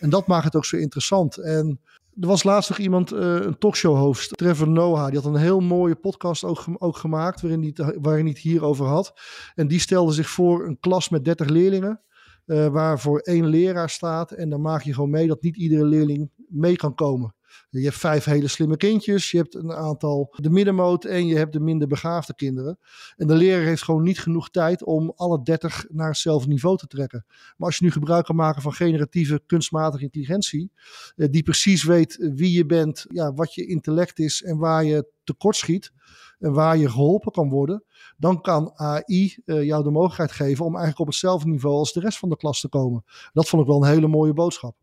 En 0.00 0.10
dat 0.10 0.26
maakt 0.26 0.44
het 0.44 0.56
ook 0.56 0.64
zo 0.64 0.76
interessant. 0.76 1.36
En 1.36 1.80
er 2.20 2.26
was 2.26 2.42
laatst 2.42 2.68
nog 2.68 2.78
iemand, 2.78 3.12
uh, 3.12 3.20
een 3.20 3.58
talkshow-host, 3.58 4.36
Trevor 4.36 4.68
Noah. 4.68 5.06
Die 5.06 5.20
had 5.20 5.24
een 5.24 5.40
heel 5.40 5.60
mooie 5.60 5.94
podcast 5.94 6.44
ook, 6.44 6.64
ook 6.78 6.96
gemaakt, 6.96 7.40
waarin 7.40 7.62
hij, 7.74 7.96
waarin 8.00 8.24
hij 8.24 8.32
het 8.34 8.42
hierover 8.42 8.86
had. 8.86 9.12
En 9.54 9.68
die 9.68 9.80
stelde 9.80 10.12
zich 10.12 10.28
voor 10.28 10.66
een 10.66 10.78
klas 10.78 11.08
met 11.08 11.24
30 11.24 11.48
leerlingen. 11.48 12.02
Uh, 12.46 12.66
waar 12.66 13.00
voor 13.00 13.18
één 13.18 13.46
leraar 13.46 13.90
staat. 13.90 14.30
En 14.30 14.50
dan 14.50 14.60
maak 14.60 14.82
je 14.82 14.94
gewoon 14.94 15.10
mee 15.10 15.26
dat 15.26 15.42
niet 15.42 15.56
iedere 15.56 15.84
leerling 15.84 16.30
mee 16.48 16.76
kan 16.76 16.94
komen. 16.94 17.34
Je 17.70 17.84
hebt 17.84 17.96
vijf 17.96 18.24
hele 18.24 18.48
slimme 18.48 18.76
kindjes, 18.76 19.30
je 19.30 19.36
hebt 19.36 19.54
een 19.54 19.72
aantal 19.72 20.34
de 20.36 20.50
middenmoot 20.50 21.04
en 21.04 21.26
je 21.26 21.36
hebt 21.36 21.52
de 21.52 21.60
minder 21.60 21.88
begaafde 21.88 22.34
kinderen. 22.34 22.78
En 23.16 23.26
de 23.26 23.34
leraar 23.34 23.64
heeft 23.64 23.82
gewoon 23.82 24.02
niet 24.02 24.20
genoeg 24.20 24.50
tijd 24.50 24.84
om 24.84 25.12
alle 25.16 25.42
dertig 25.42 25.84
naar 25.88 26.08
hetzelfde 26.08 26.48
niveau 26.48 26.76
te 26.76 26.86
trekken. 26.86 27.24
Maar 27.28 27.66
als 27.66 27.78
je 27.78 27.84
nu 27.84 27.90
gebruik 27.90 28.24
kan 28.24 28.36
maken 28.36 28.62
van 28.62 28.72
generatieve 28.72 29.42
kunstmatige 29.46 30.04
intelligentie, 30.04 30.70
eh, 31.16 31.28
die 31.30 31.42
precies 31.42 31.82
weet 31.82 32.30
wie 32.34 32.52
je 32.52 32.66
bent, 32.66 33.06
ja, 33.08 33.32
wat 33.32 33.54
je 33.54 33.66
intellect 33.66 34.18
is 34.18 34.42
en 34.42 34.58
waar 34.58 34.84
je 34.84 35.12
tekort 35.24 35.56
schiet 35.56 35.92
en 36.38 36.52
waar 36.52 36.76
je 36.76 36.90
geholpen 36.90 37.32
kan 37.32 37.48
worden, 37.48 37.84
dan 38.16 38.40
kan 38.40 38.72
AI 38.74 39.36
eh, 39.44 39.62
jou 39.62 39.82
de 39.82 39.90
mogelijkheid 39.90 40.32
geven 40.32 40.64
om 40.64 40.70
eigenlijk 40.70 41.00
op 41.00 41.06
hetzelfde 41.06 41.48
niveau 41.48 41.76
als 41.76 41.92
de 41.92 42.00
rest 42.00 42.18
van 42.18 42.28
de 42.28 42.36
klas 42.36 42.60
te 42.60 42.68
komen. 42.68 43.04
Dat 43.32 43.48
vond 43.48 43.62
ik 43.62 43.68
wel 43.68 43.82
een 43.82 43.88
hele 43.88 44.08
mooie 44.08 44.32
boodschap. 44.32 44.76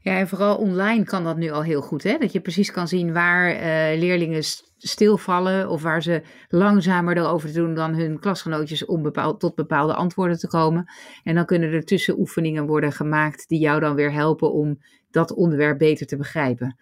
Ja, 0.00 0.18
en 0.18 0.28
vooral 0.28 0.56
online 0.56 1.04
kan 1.04 1.24
dat 1.24 1.36
nu 1.36 1.50
al 1.50 1.62
heel 1.62 1.80
goed. 1.82 2.02
Hè? 2.02 2.18
Dat 2.18 2.32
je 2.32 2.40
precies 2.40 2.70
kan 2.70 2.88
zien 2.88 3.12
waar 3.12 3.54
uh, 3.54 3.60
leerlingen 4.00 4.42
stilvallen 4.78 5.68
of 5.68 5.82
waar 5.82 6.02
ze 6.02 6.22
langzamer 6.48 7.16
erover 7.16 7.52
doen 7.52 7.74
dan 7.74 7.94
hun 7.94 8.18
klasgenootjes 8.18 8.84
om 8.84 9.02
bepaald, 9.02 9.40
tot 9.40 9.54
bepaalde 9.54 9.94
antwoorden 9.94 10.38
te 10.38 10.48
komen. 10.48 10.92
En 11.22 11.34
dan 11.34 11.46
kunnen 11.46 11.72
er 11.72 11.84
tussenoefeningen 11.84 12.66
worden 12.66 12.92
gemaakt 12.92 13.48
die 13.48 13.58
jou 13.58 13.80
dan 13.80 13.94
weer 13.94 14.12
helpen 14.12 14.52
om 14.52 14.78
dat 15.10 15.32
onderwerp 15.32 15.78
beter 15.78 16.06
te 16.06 16.16
begrijpen. 16.16 16.76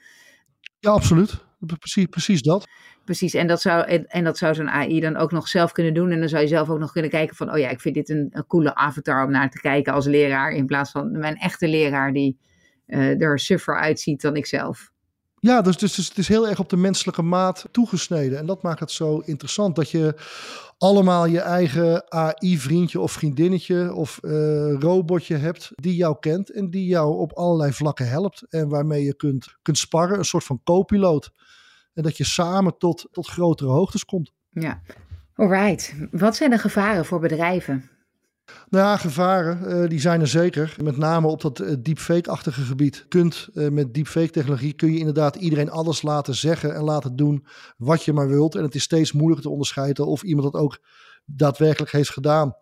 Ja, 0.79 0.91
absoluut. 0.91 1.45
Precies, 1.67 2.07
precies 2.07 2.43
dat. 2.43 2.67
Precies, 3.05 3.35
en 3.35 3.47
dat 3.47 3.61
zou, 3.61 3.85
en, 3.87 4.07
en 4.07 4.25
dat 4.25 4.39
zou 4.39 4.55
zo'n 4.55 4.71
AI 4.71 5.01
dan 5.01 5.17
ook 5.17 5.33
nog 5.33 5.49
zelf 5.49 5.73
kunnen 5.73 5.95
doen. 5.95 6.11
En 6.11 6.19
dan 6.21 6.29
zou 6.29 6.43
je 6.43 6.49
zelf 6.49 6.71
ook 6.71 6.79
nog 6.79 6.93
kunnen 6.93 7.11
kijken 7.11 7.37
van, 7.37 7.53
oh 7.53 7.59
ja, 7.59 7.69
ik 7.69 7.81
vind 7.81 7.95
dit 7.95 8.09
een, 8.09 8.29
een 8.31 8.47
coole 8.47 8.75
avatar 8.75 9.25
om 9.25 9.31
naar 9.31 9.51
te 9.51 9.61
kijken 9.61 9.93
als 9.93 10.07
leraar. 10.07 10.53
In 10.53 10.67
plaats 10.67 10.91
van 10.91 11.19
mijn 11.19 11.37
echte 11.37 11.69
leraar 11.69 12.13
die 12.13 12.39
er 12.93 13.39
suffer 13.39 13.81
uitziet 13.81 14.21
dan 14.21 14.37
ik 14.37 14.47
zelf. 14.47 14.91
Ja, 15.41 15.63
dus, 15.63 15.77
dus, 15.77 15.95
dus, 15.95 16.09
het 16.09 16.19
is 16.19 16.29
heel 16.29 16.49
erg 16.49 16.59
op 16.59 16.69
de 16.69 16.77
menselijke 16.77 17.23
maat 17.23 17.69
toegesneden. 17.71 18.39
En 18.39 18.47
dat 18.47 18.63
maakt 18.63 18.81
het 18.81 18.91
zo 18.91 19.19
interessant. 19.19 19.77
Dat 19.77 19.91
je 19.91 20.15
allemaal 20.79 21.27
je 21.27 21.41
eigen 21.41 22.13
AI-vriendje 22.13 23.01
of 23.01 23.13
vriendinnetje 23.13 23.95
of 23.95 24.19
uh, 24.23 24.33
robotje 24.79 25.37
hebt 25.37 25.71
die 25.75 25.97
jou 25.97 26.17
kent 26.21 26.51
en 26.51 26.71
die 26.71 26.87
jou 26.87 27.19
op 27.19 27.33
allerlei 27.33 27.73
vlakken 27.73 28.09
helpt. 28.09 28.47
En 28.49 28.69
waarmee 28.69 29.05
je 29.05 29.17
kunt, 29.17 29.57
kunt 29.63 29.79
sparren, 29.79 30.19
een 30.19 30.25
soort 30.25 30.45
van 30.45 30.61
co-piloot. 30.65 31.31
En 31.95 32.03
dat 32.03 32.17
je 32.17 32.25
samen 32.25 32.79
tot, 32.79 33.09
tot 33.11 33.29
grotere 33.29 33.71
hoogtes 33.71 34.05
komt. 34.05 34.33
Ja, 34.51 34.83
alright. 35.35 35.95
Wat 36.11 36.37
zijn 36.37 36.51
de 36.51 36.59
gevaren 36.59 37.05
voor 37.05 37.21
bedrijven? 37.21 37.91
Nou 38.68 38.85
ja, 38.85 38.97
gevaren, 38.97 39.82
uh, 39.82 39.88
die 39.88 40.00
zijn 40.00 40.21
er 40.21 40.28
zeker. 40.28 40.76
Met 40.82 40.97
name 40.97 41.26
op 41.26 41.40
dat 41.40 41.61
uh, 41.61 41.73
deepfake-achtige 41.78 42.62
gebied. 42.62 43.06
Kunt, 43.09 43.49
uh, 43.54 43.68
met 43.68 43.94
deepfake-technologie 43.94 44.73
kun 44.73 44.92
je 44.92 44.99
inderdaad 44.99 45.37
iedereen 45.37 45.71
alles 45.71 46.02
laten 46.02 46.35
zeggen 46.35 46.75
en 46.75 46.82
laten 46.82 47.16
doen 47.16 47.47
wat 47.76 48.04
je 48.04 48.12
maar 48.12 48.28
wilt. 48.28 48.54
En 48.54 48.62
het 48.62 48.75
is 48.75 48.82
steeds 48.82 49.12
moeilijker 49.12 49.44
te 49.44 49.52
onderscheiden 49.52 50.06
of 50.06 50.23
iemand 50.23 50.52
dat 50.52 50.62
ook 50.62 50.78
daadwerkelijk 51.25 51.92
heeft 51.92 52.11
gedaan. 52.11 52.56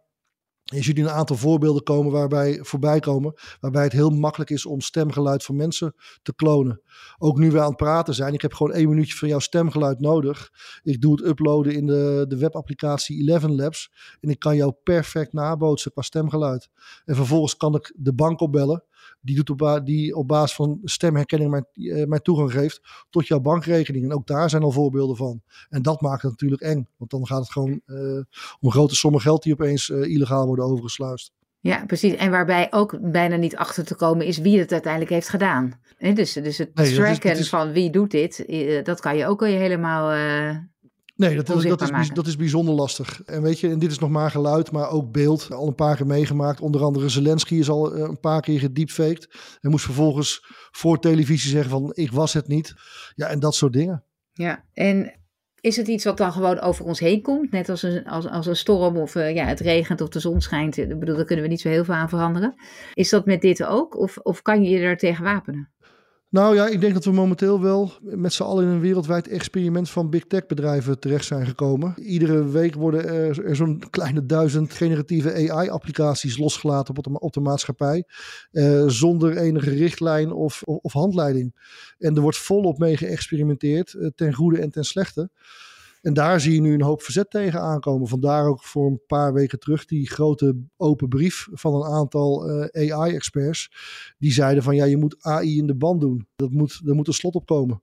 Je 0.71 0.83
ziet 0.83 0.97
nu 0.97 1.03
een 1.03 1.11
aantal 1.11 1.37
voorbeelden 1.37 1.83
komen 1.83 2.13
waarbij, 2.13 2.59
voorbij 2.63 3.01
komen, 3.01 3.35
waarbij 3.61 3.83
het 3.83 3.93
heel 3.93 4.11
makkelijk 4.11 4.51
is 4.51 4.67
om 4.67 4.81
stemgeluid 4.81 5.45
van 5.45 5.57
mensen 5.57 5.95
te 6.23 6.35
klonen. 6.35 6.83
Ook 7.19 7.39
nu 7.39 7.51
we 7.51 7.61
aan 7.61 7.69
het 7.69 7.77
praten 7.77 8.15
zijn, 8.15 8.35
ik 8.35 8.43
heb 8.43 8.55
gewoon 8.55 8.73
één 8.73 8.89
minuutje 8.89 9.17
van 9.17 9.29
jouw 9.29 9.39
stemgeluid 9.39 10.01
nodig. 10.01 10.51
Ik 10.83 11.01
doe 11.01 11.13
het 11.13 11.27
uploaden 11.27 11.75
in 11.75 11.87
de, 11.87 12.25
de 12.29 12.37
webapplicatie 12.37 13.21
Eleven 13.21 13.55
Labs 13.55 13.93
en 14.21 14.29
ik 14.29 14.39
kan 14.39 14.57
jou 14.57 14.73
perfect 14.83 15.33
nabootsen 15.33 15.93
qua 15.93 16.03
stemgeluid. 16.03 16.69
En 17.05 17.15
vervolgens 17.15 17.57
kan 17.57 17.75
ik 17.75 17.95
de 17.97 18.15
bank 18.15 18.41
opbellen 18.41 18.85
die, 19.21 19.43
doet 19.43 19.51
op, 19.51 19.81
die 19.85 20.15
op 20.15 20.29
basis 20.29 20.57
van 20.57 20.79
stemherkenning 20.85 21.51
mijn, 21.51 21.67
uh, 21.75 22.07
mijn 22.07 22.23
toegang 22.23 22.53
geeft 22.53 22.81
tot 23.11 23.27
jouw 23.27 23.41
bankrekening. 23.41 24.05
En 24.05 24.13
ook 24.13 24.27
daar 24.27 24.51
zijn 24.51 24.63
al 24.63 24.71
voorbeelden 24.71 25.17
van. 25.17 25.43
En 25.69 25.83
dat 25.83 26.01
maakt 26.01 26.23
het 26.23 26.31
natuurlijk 26.31 26.63
eng, 26.63 26.89
want 26.97 27.11
dan 27.11 27.27
gaat 27.27 27.41
het 27.41 27.51
gewoon 27.51 27.81
uh, 27.87 28.23
om 28.61 28.71
grote 28.71 28.95
sommen 28.95 29.21
geld 29.21 29.43
die 29.43 29.53
opeens 29.53 29.89
uh, 29.89 30.03
illegaal 30.03 30.47
worden 30.47 30.65
overgesluist. 30.65 31.33
Ja, 31.63 31.85
precies. 31.87 32.15
En 32.15 32.31
waarbij 32.31 32.67
ook 32.71 32.99
bijna 33.01 33.37
niet 33.37 33.57
achter 33.57 33.85
te 33.85 33.95
komen 33.95 34.27
is 34.27 34.39
wie 34.39 34.59
het 34.59 34.73
uiteindelijk 34.73 35.13
heeft 35.13 35.29
gedaan. 35.29 35.81
Dus, 35.99 36.33
dus 36.33 36.59
het 36.59 36.75
nee, 36.75 36.95
tracken 36.95 37.31
is, 37.31 37.39
is... 37.39 37.49
van 37.49 37.73
wie 37.73 37.91
doet 37.91 38.11
dit, 38.11 38.45
dat 38.85 39.01
kan 39.01 39.17
je 39.17 39.27
ook 39.27 39.43
al 39.43 39.49
je 39.49 39.57
helemaal 39.57 40.13
Nee, 41.21 41.37
dat, 41.37 41.57
is, 41.57 41.65
dat, 41.65 41.83
is, 41.99 42.09
dat 42.09 42.27
is 42.27 42.37
bijzonder 42.37 42.75
lastig. 42.75 43.23
En 43.25 43.43
weet 43.43 43.61
je, 43.61 43.69
en 43.69 43.79
dit 43.79 43.91
is 43.91 43.99
nog 43.99 44.11
maar 44.11 44.31
geluid, 44.31 44.73
maar 44.73 44.91
ook 44.91 45.13
beeld. 45.13 45.53
Al 45.53 45.67
een 45.67 45.75
paar 45.75 45.97
keer 45.97 46.07
meegemaakt. 46.07 46.61
Onder 46.61 46.83
andere 46.83 47.09
Zelensky 47.09 47.55
is 47.55 47.69
al 47.69 47.95
eh, 47.95 48.01
een 48.01 48.21
paar 48.21 48.41
keer 48.41 48.59
gediepfaked. 48.59 49.29
En 49.61 49.71
moest 49.71 49.85
vervolgens 49.85 50.45
voor 50.71 50.99
televisie 50.99 51.51
zeggen 51.51 51.71
van 51.71 51.91
ik 51.95 52.13
was 52.13 52.33
het 52.33 52.49
niet. 52.49 52.75
Ja, 53.15 53.27
en 53.27 53.41
dat 53.41 53.55
soort 53.55 53.73
dingen. 53.73 54.05
Ja, 54.33 54.65
en 54.73 55.21
is 55.61 55.77
het 55.77 55.89
iets 55.89 56.05
wat 56.05 56.17
dan 56.17 56.33
gewoon 56.33 56.61
over 56.61 56.85
ons 56.85 57.01
heen 57.01 57.23
komt? 57.23 57.51
Net 57.51 57.69
als 57.69 57.83
een, 57.83 58.05
als, 58.05 58.27
als 58.27 58.47
een 58.47 58.57
storm 58.57 58.97
of 58.97 59.15
uh, 59.15 59.35
ja, 59.35 59.45
het 59.45 59.61
regent 59.61 60.01
of 60.01 60.09
de 60.09 60.21
zon 60.21 60.41
schijnt. 60.41 60.77
Ik 60.77 60.99
bedoel, 60.99 61.17
daar 61.17 61.25
kunnen 61.25 61.45
we 61.45 61.51
niet 61.51 61.61
zo 61.61 61.69
heel 61.69 61.85
veel 61.85 61.95
aan 61.95 62.09
veranderen. 62.09 62.55
Is 62.95 63.11
dat 63.11 63.27
met 63.27 63.41
dit 63.41 63.65
ook? 63.65 63.99
Of, 63.99 64.19
of 64.19 64.43
kan 64.43 64.63
je 64.63 64.71
je 64.71 64.79
er 64.79 64.97
tegen 64.97 65.25
wapenen? 65.25 65.73
Nou 66.31 66.55
ja, 66.55 66.67
ik 66.67 66.81
denk 66.81 66.95
dat 66.95 67.05
we 67.05 67.13
momenteel 67.13 67.61
wel 67.61 67.93
met 68.01 68.33
z'n 68.33 68.43
allen 68.43 68.65
in 68.65 68.71
een 68.71 68.81
wereldwijd 68.81 69.29
experiment 69.29 69.91
van 69.91 70.11
big 70.11 70.27
tech 70.27 70.47
bedrijven 70.47 70.99
terecht 70.99 71.25
zijn 71.25 71.47
gekomen. 71.47 71.95
Iedere 71.99 72.49
week 72.49 72.75
worden 72.75 73.09
er, 73.09 73.57
zo'n 73.57 73.83
kleine 73.91 74.27
duizend 74.27 74.73
generatieve 74.73 75.51
AI-applicaties 75.51 76.39
losgelaten 76.39 76.97
op 76.97 77.05
de, 77.05 77.19
op 77.19 77.33
de 77.33 77.41
maatschappij. 77.41 78.05
Uh, 78.53 78.85
zonder 78.87 79.37
enige 79.37 79.71
richtlijn 79.71 80.33
of, 80.33 80.63
of, 80.63 80.93
handleiding. 80.93 81.55
En 81.99 82.15
er 82.15 82.23
wordt 82.23 82.39
volop 82.39 82.79
mee 82.79 82.97
geëxperimenteerd, 82.97 83.93
uh, 83.93 84.09
ten 84.15 84.35
goede 84.35 84.59
en 84.59 84.71
ten 84.71 84.85
slechte. 84.85 85.31
En 86.01 86.15
daar 86.15 86.41
zie 86.41 86.55
je 86.55 86.61
nu 86.61 86.75
een 86.75 86.83
hoop 86.83 87.03
verzet 87.03 87.31
tegen 87.31 87.61
aankomen. 87.61 88.09
Vandaar 88.09 88.47
ook 88.47 88.65
voor 88.65 88.87
een 88.87 89.03
paar 89.07 89.33
weken 89.33 89.59
terug 89.59 89.85
die 89.85 90.11
grote 90.11 90.63
open 90.77 91.09
brief 91.09 91.49
van 91.53 91.75
een 91.75 91.93
aantal 91.93 92.49
eh, 92.49 92.93
AI-experts. 92.93 93.71
Die 94.19 94.33
zeiden 94.33 94.63
van 94.63 94.77
ja, 94.77 94.85
je 94.85 94.97
moet 94.97 95.17
AI 95.19 95.59
in 95.59 95.67
de 95.67 95.77
band 95.77 96.01
doen. 96.01 96.27
Dat 96.37 96.51
moet, 96.51 96.81
er 96.87 96.95
moet 96.95 97.07
een 97.07 97.13
slot 97.13 97.35
op 97.35 97.47
komen. 97.47 97.83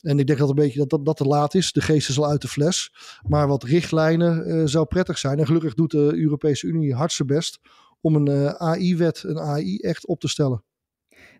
En 0.00 0.18
ik 0.18 0.26
denk 0.26 0.38
dat 0.38 0.48
een 0.48 0.54
beetje 0.54 0.78
dat, 0.78 0.90
dat, 0.90 1.04
dat 1.04 1.16
te 1.16 1.24
laat 1.24 1.54
is. 1.54 1.72
De 1.72 1.80
geest 1.80 2.08
is 2.08 2.18
al 2.18 2.28
uit 2.28 2.40
de 2.40 2.48
fles. 2.48 2.92
Maar 3.28 3.48
wat 3.48 3.62
richtlijnen 3.62 4.48
uh, 4.48 4.66
zou 4.66 4.86
prettig 4.86 5.18
zijn. 5.18 5.38
En 5.38 5.46
gelukkig 5.46 5.74
doet 5.74 5.90
de 5.90 6.12
Europese 6.14 6.66
Unie 6.66 6.94
hard 6.94 7.12
zijn 7.12 7.28
best 7.28 7.58
om 8.00 8.14
een 8.14 8.30
uh, 8.30 8.48
AI-wet, 8.48 9.22
een 9.22 9.38
AI-echt 9.38 10.06
op 10.06 10.20
te 10.20 10.28
stellen. 10.28 10.64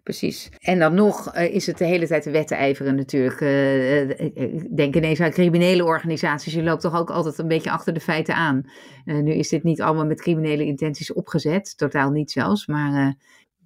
Precies. 0.06 0.48
En 0.60 0.78
dan 0.78 0.94
nog 0.94 1.36
uh, 1.36 1.54
is 1.54 1.66
het 1.66 1.78
de 1.78 1.84
hele 1.84 2.06
tijd 2.06 2.24
de 2.24 2.30
wedijveren 2.30 2.94
natuurlijk. 2.94 3.40
Uh, 3.40 4.68
denk 4.76 4.96
ineens 4.96 5.20
aan 5.20 5.30
criminele 5.30 5.84
organisaties. 5.84 6.52
Je 6.52 6.62
loopt 6.62 6.80
toch 6.80 6.96
ook 6.96 7.10
altijd 7.10 7.38
een 7.38 7.48
beetje 7.48 7.70
achter 7.70 7.92
de 7.92 8.00
feiten 8.00 8.34
aan. 8.34 8.70
nu 9.04 9.32
is 9.32 9.48
dit 9.48 9.62
niet 9.62 9.82
allemaal 9.82 10.06
met 10.06 10.20
criminele 10.20 10.64
intenties 10.64 11.12
opgezet. 11.12 11.76
Totaal 11.76 12.10
niet 12.10 12.30
zelfs. 12.30 12.66
Maar 12.66 13.16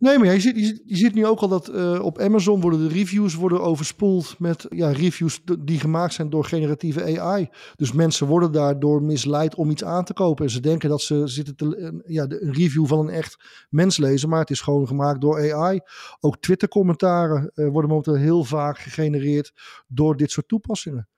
Nee, 0.01 0.19
maar 0.19 0.33
je 0.33 0.41
ziet, 0.41 0.57
je, 0.57 0.65
ziet, 0.65 0.83
je 0.85 0.97
ziet 0.97 1.15
nu 1.15 1.27
ook 1.27 1.41
al 1.41 1.49
dat 1.49 1.71
uh, 1.71 2.01
op 2.03 2.19
Amazon 2.19 2.61
worden 2.61 2.89
de 2.89 2.95
reviews 2.95 3.35
worden 3.35 3.61
overspoeld 3.61 4.39
met 4.39 4.67
ja, 4.69 4.91
reviews 4.91 5.41
die 5.61 5.81
gemaakt 5.81 6.15
zijn 6.15 6.31
door 6.31 6.45
generatieve 6.45 7.21
AI. 7.21 7.49
Dus 7.77 7.93
mensen 7.93 8.27
worden 8.27 8.53
daardoor 8.53 9.03
misleid 9.03 9.55
om 9.55 9.71
iets 9.71 9.85
aan 9.85 10.05
te 10.05 10.13
kopen. 10.13 10.45
En 10.45 10.51
ze 10.51 10.61
denken 10.61 10.89
dat 10.89 11.03
ze 11.03 11.27
zitten 11.27 11.57
te, 11.57 12.03
ja, 12.07 12.23
een 12.29 12.53
review 12.53 12.87
van 12.87 12.99
een 12.99 13.09
echt 13.09 13.45
mens 13.71 13.97
lezen, 13.97 14.29
maar 14.29 14.41
het 14.41 14.51
is 14.51 14.61
gewoon 14.61 14.87
gemaakt 14.87 15.21
door 15.21 15.53
AI. 15.55 15.81
Ook 16.21 16.41
Twitter-commentaren 16.41 17.51
uh, 17.55 17.69
worden 17.69 17.91
momenteel 17.91 18.15
heel 18.15 18.45
vaak 18.45 18.79
gegenereerd 18.79 19.53
door 19.87 20.17
dit 20.17 20.31
soort 20.31 20.49
toepassingen. 20.49 21.09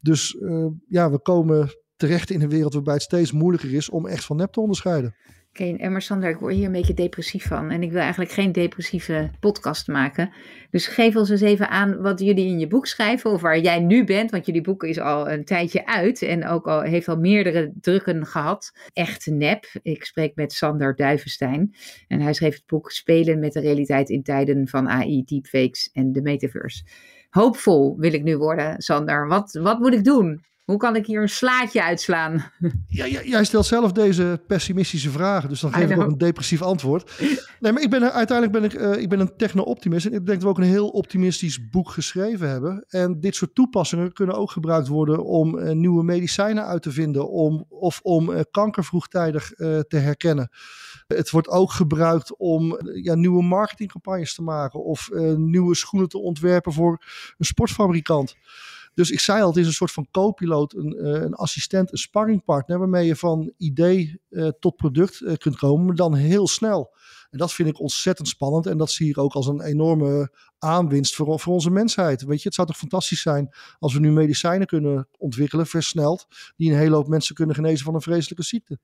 Dus 0.00 0.34
uh, 0.34 0.66
ja, 0.88 1.10
we 1.10 1.20
komen 1.20 1.68
terecht 1.96 2.30
in 2.30 2.42
een 2.42 2.48
wereld 2.48 2.74
waarbij 2.74 2.94
het 2.94 3.02
steeds 3.02 3.32
moeilijker 3.32 3.74
is 3.74 3.90
om 3.90 4.06
echt 4.06 4.24
van 4.24 4.36
nep 4.36 4.52
te 4.52 4.60
onderscheiden. 4.60 5.14
Oké, 5.60 5.88
maar 5.88 6.02
Sander, 6.02 6.30
ik 6.30 6.38
word 6.38 6.54
hier 6.54 6.66
een 6.66 6.72
beetje 6.72 6.94
depressief 6.94 7.46
van. 7.46 7.70
En 7.70 7.82
ik 7.82 7.92
wil 7.92 8.00
eigenlijk 8.00 8.30
geen 8.30 8.52
depressieve 8.52 9.30
podcast 9.40 9.86
maken. 9.86 10.32
Dus 10.70 10.86
geef 10.86 11.16
ons 11.16 11.30
eens 11.30 11.40
even 11.40 11.68
aan 11.68 12.00
wat 12.02 12.20
jullie 12.20 12.46
in 12.46 12.58
je 12.58 12.66
boek 12.66 12.86
schrijven. 12.86 13.30
Of 13.30 13.40
waar 13.40 13.58
jij 13.58 13.80
nu 13.80 14.04
bent. 14.04 14.30
Want 14.30 14.46
jullie 14.46 14.60
boek 14.60 14.84
is 14.84 14.98
al 14.98 15.30
een 15.30 15.44
tijdje 15.44 15.86
uit. 15.86 16.22
En 16.22 16.46
ook 16.46 16.66
al 16.66 16.82
heeft 16.82 17.08
al 17.08 17.16
meerdere 17.16 17.72
drukken 17.80 18.26
gehad. 18.26 18.72
Echt 18.92 19.26
nep. 19.26 19.64
Ik 19.82 20.04
spreek 20.04 20.34
met 20.34 20.52
Sander 20.52 20.96
Duivenstein. 20.96 21.74
En 22.08 22.20
hij 22.20 22.32
schreef 22.32 22.54
het 22.54 22.66
boek 22.66 22.90
Spelen 22.90 23.38
met 23.38 23.52
de 23.52 23.60
realiteit 23.60 24.10
in 24.10 24.22
tijden 24.22 24.68
van 24.68 24.88
AI, 24.88 25.24
deepfakes 25.24 25.90
en 25.92 26.12
de 26.12 26.22
metaverse. 26.22 26.84
Hoopvol 27.30 27.96
wil 27.98 28.12
ik 28.12 28.22
nu 28.22 28.36
worden, 28.36 28.82
Sander. 28.82 29.28
Wat, 29.28 29.52
wat 29.52 29.78
moet 29.78 29.94
ik 29.94 30.04
doen? 30.04 30.44
Hoe 30.66 30.76
kan 30.76 30.96
ik 30.96 31.06
hier 31.06 31.22
een 31.22 31.28
slaatje 31.28 31.82
uitslaan? 31.82 32.50
Ja, 32.86 33.06
jij 33.06 33.44
stelt 33.44 33.66
zelf 33.66 33.92
deze 33.92 34.42
pessimistische 34.46 35.10
vragen, 35.10 35.48
dus 35.48 35.60
dan 35.60 35.72
geef 35.72 35.90
ik 35.90 36.00
ook 36.00 36.10
een 36.10 36.18
depressief 36.18 36.62
antwoord. 36.62 37.20
Nee, 37.60 37.72
maar 37.72 37.82
ik 37.82 37.90
ben 37.90 38.12
uiteindelijk 38.12 38.60
ben 38.60 38.64
ik, 38.64 38.96
uh, 38.96 39.02
ik 39.02 39.08
ben 39.08 39.20
een 39.20 39.36
techno-optimist 39.36 40.06
en 40.06 40.12
ik 40.12 40.26
denk 40.26 40.28
dat 40.28 40.42
we 40.42 40.48
ook 40.48 40.58
een 40.58 40.72
heel 40.72 40.88
optimistisch 40.88 41.68
boek 41.70 41.90
geschreven 41.90 42.48
hebben. 42.48 42.84
En 42.88 43.20
dit 43.20 43.34
soort 43.34 43.54
toepassingen 43.54 44.12
kunnen 44.12 44.36
ook 44.36 44.50
gebruikt 44.50 44.88
worden 44.88 45.24
om 45.24 45.58
uh, 45.58 45.70
nieuwe 45.70 46.04
medicijnen 46.04 46.66
uit 46.66 46.82
te 46.82 46.92
vinden, 46.92 47.30
om, 47.30 47.66
of 47.68 48.00
om 48.02 48.30
uh, 48.30 48.40
kanker 48.50 48.84
vroegtijdig 48.84 49.48
te 49.88 49.96
herkennen. 49.96 50.50
Het 51.06 51.30
wordt 51.30 51.48
ook 51.48 51.72
gebruikt 51.72 52.36
om 52.36 52.78
ja, 53.02 53.14
nieuwe 53.14 53.42
marketingcampagnes 53.42 54.34
te 54.34 54.42
maken 54.42 54.84
of 54.84 55.10
nieuwe 55.36 55.74
schoenen 55.74 56.08
te 56.08 56.18
ontwerpen 56.18 56.72
voor 56.72 57.02
een 57.38 57.44
sportfabrikant. 57.44 58.36
Dus 58.96 59.10
ik 59.10 59.20
zei 59.20 59.42
al, 59.42 59.48
het 59.48 59.56
is 59.56 59.66
een 59.66 59.72
soort 59.72 59.92
van 59.92 60.08
co-piloot, 60.10 60.74
een, 60.74 60.96
uh, 60.98 61.22
een 61.22 61.34
assistent, 61.34 61.92
een 61.92 61.98
sparringpartner, 61.98 62.78
waarmee 62.78 63.06
je 63.06 63.16
van 63.16 63.52
idee 63.56 64.20
uh, 64.30 64.48
tot 64.60 64.76
product 64.76 65.20
uh, 65.20 65.34
kunt 65.36 65.56
komen, 65.56 65.86
maar 65.86 65.94
dan 65.94 66.14
heel 66.14 66.48
snel. 66.48 66.94
En 67.30 67.38
dat 67.38 67.52
vind 67.52 67.68
ik 67.68 67.80
ontzettend 67.80 68.28
spannend 68.28 68.66
en 68.66 68.78
dat 68.78 68.90
zie 68.90 69.08
ik 69.08 69.18
ook 69.18 69.32
als 69.32 69.46
een 69.46 69.60
enorme 69.60 70.30
aanwinst 70.58 71.14
voor, 71.14 71.40
voor 71.40 71.52
onze 71.52 71.70
mensheid. 71.70 72.22
Weet 72.22 72.38
je, 72.38 72.44
het 72.44 72.54
zou 72.54 72.66
toch 72.66 72.76
fantastisch 72.76 73.22
zijn 73.22 73.54
als 73.78 73.94
we 73.94 74.00
nu 74.00 74.10
medicijnen 74.10 74.66
kunnen 74.66 75.08
ontwikkelen, 75.18 75.66
versneld, 75.66 76.26
die 76.56 76.70
een 76.70 76.78
hele 76.78 76.94
hoop 76.94 77.08
mensen 77.08 77.34
kunnen 77.34 77.54
genezen 77.54 77.84
van 77.84 77.94
een 77.94 78.00
vreselijke 78.00 78.44
ziekte. 78.44 78.78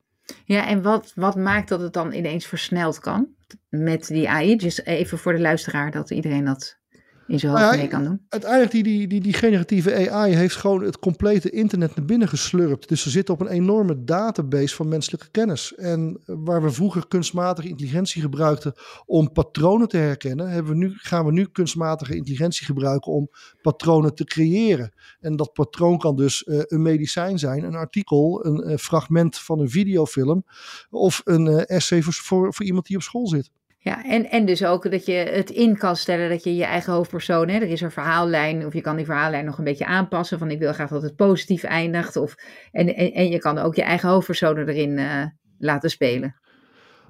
Ja, 0.44 0.66
en 0.66 0.82
wat, 0.82 1.12
wat 1.14 1.36
maakt 1.36 1.68
dat 1.68 1.80
het 1.80 1.92
dan 1.92 2.12
ineens 2.12 2.46
versneld 2.46 2.98
kan 2.98 3.28
met 3.68 4.06
die 4.06 4.28
AI? 4.28 4.56
Dus 4.56 4.84
even 4.84 5.18
voor 5.18 5.32
de 5.32 5.40
luisteraar, 5.40 5.90
dat 5.90 6.10
iedereen 6.10 6.44
dat 6.44 6.80
in 7.26 7.38
zijn 7.38 7.52
hoofd 7.52 7.64
nou 7.64 7.76
mee 7.76 7.88
kan 7.88 8.04
doen. 8.04 8.20
Uiteindelijk, 8.28 8.70
die, 8.72 8.82
die, 8.82 9.06
die, 9.06 9.20
die 9.20 9.32
generatieve 9.32 10.10
AI 10.10 10.34
heeft 10.34 10.56
gewoon 10.56 10.82
het 10.82 10.98
complete 10.98 11.50
internet 11.50 11.94
naar 11.96 12.04
binnen 12.04 12.28
geslurpt. 12.28 12.88
Dus 12.88 13.02
ze 13.02 13.10
zitten 13.10 13.34
op 13.34 13.40
een 13.40 13.48
enorme 13.48 14.04
database 14.04 14.74
van 14.74 14.88
menselijke 14.88 15.30
kennis. 15.30 15.74
En 15.74 16.20
waar 16.24 16.62
we 16.62 16.70
vroeger 16.70 17.08
kunstmatige 17.08 17.68
intelligentie 17.68 18.22
gebruikten 18.22 18.72
om 19.06 19.32
patronen 19.32 19.88
te 19.88 19.96
herkennen, 19.96 20.50
hebben 20.50 20.72
we 20.72 20.78
nu, 20.78 20.92
gaan 20.96 21.24
we 21.24 21.32
nu 21.32 21.44
kunstmatige 21.44 22.16
intelligentie 22.16 22.66
gebruiken 22.66 23.12
om 23.12 23.30
patronen 23.62 24.14
te 24.14 24.24
creëren. 24.24 24.92
En 25.20 25.36
dat 25.36 25.52
patroon 25.52 25.98
kan 25.98 26.16
dus 26.16 26.46
uh, 26.46 26.60
een 26.66 26.82
medicijn 26.82 27.38
zijn, 27.38 27.64
een 27.64 27.74
artikel, 27.74 28.46
een 28.46 28.70
uh, 28.70 28.76
fragment 28.76 29.38
van 29.38 29.60
een 29.60 29.70
videofilm 29.70 30.44
of 30.90 31.20
een 31.24 31.46
uh, 31.46 31.70
essay 31.70 32.02
voor, 32.02 32.12
voor, 32.12 32.54
voor 32.54 32.66
iemand 32.66 32.86
die 32.86 32.96
op 32.96 33.02
school 33.02 33.28
zit. 33.28 33.50
Ja, 33.84 34.04
en, 34.04 34.30
en 34.30 34.44
dus 34.44 34.64
ook 34.64 34.90
dat 34.90 35.06
je 35.06 35.12
het 35.12 35.50
in 35.50 35.76
kan 35.76 35.96
stellen 35.96 36.28
dat 36.28 36.44
je 36.44 36.54
je 36.54 36.64
eigen 36.64 36.92
hoofdpersoon, 36.92 37.48
er 37.48 37.62
is 37.62 37.80
een 37.80 37.90
verhaallijn, 37.90 38.66
of 38.66 38.72
je 38.72 38.80
kan 38.80 38.96
die 38.96 39.04
verhaallijn 39.04 39.44
nog 39.44 39.58
een 39.58 39.64
beetje 39.64 39.86
aanpassen. 39.86 40.38
Van 40.38 40.50
ik 40.50 40.58
wil 40.58 40.72
graag 40.72 40.88
dat 40.88 41.02
het 41.02 41.16
positief 41.16 41.62
eindigt. 41.62 42.16
Of, 42.16 42.34
en, 42.72 42.94
en, 42.94 43.12
en 43.12 43.28
je 43.28 43.38
kan 43.38 43.58
ook 43.58 43.74
je 43.74 43.82
eigen 43.82 44.08
hoofdpersonen 44.08 44.68
erin 44.68 44.98
uh, 44.98 45.24
laten 45.58 45.90
spelen. 45.90 46.36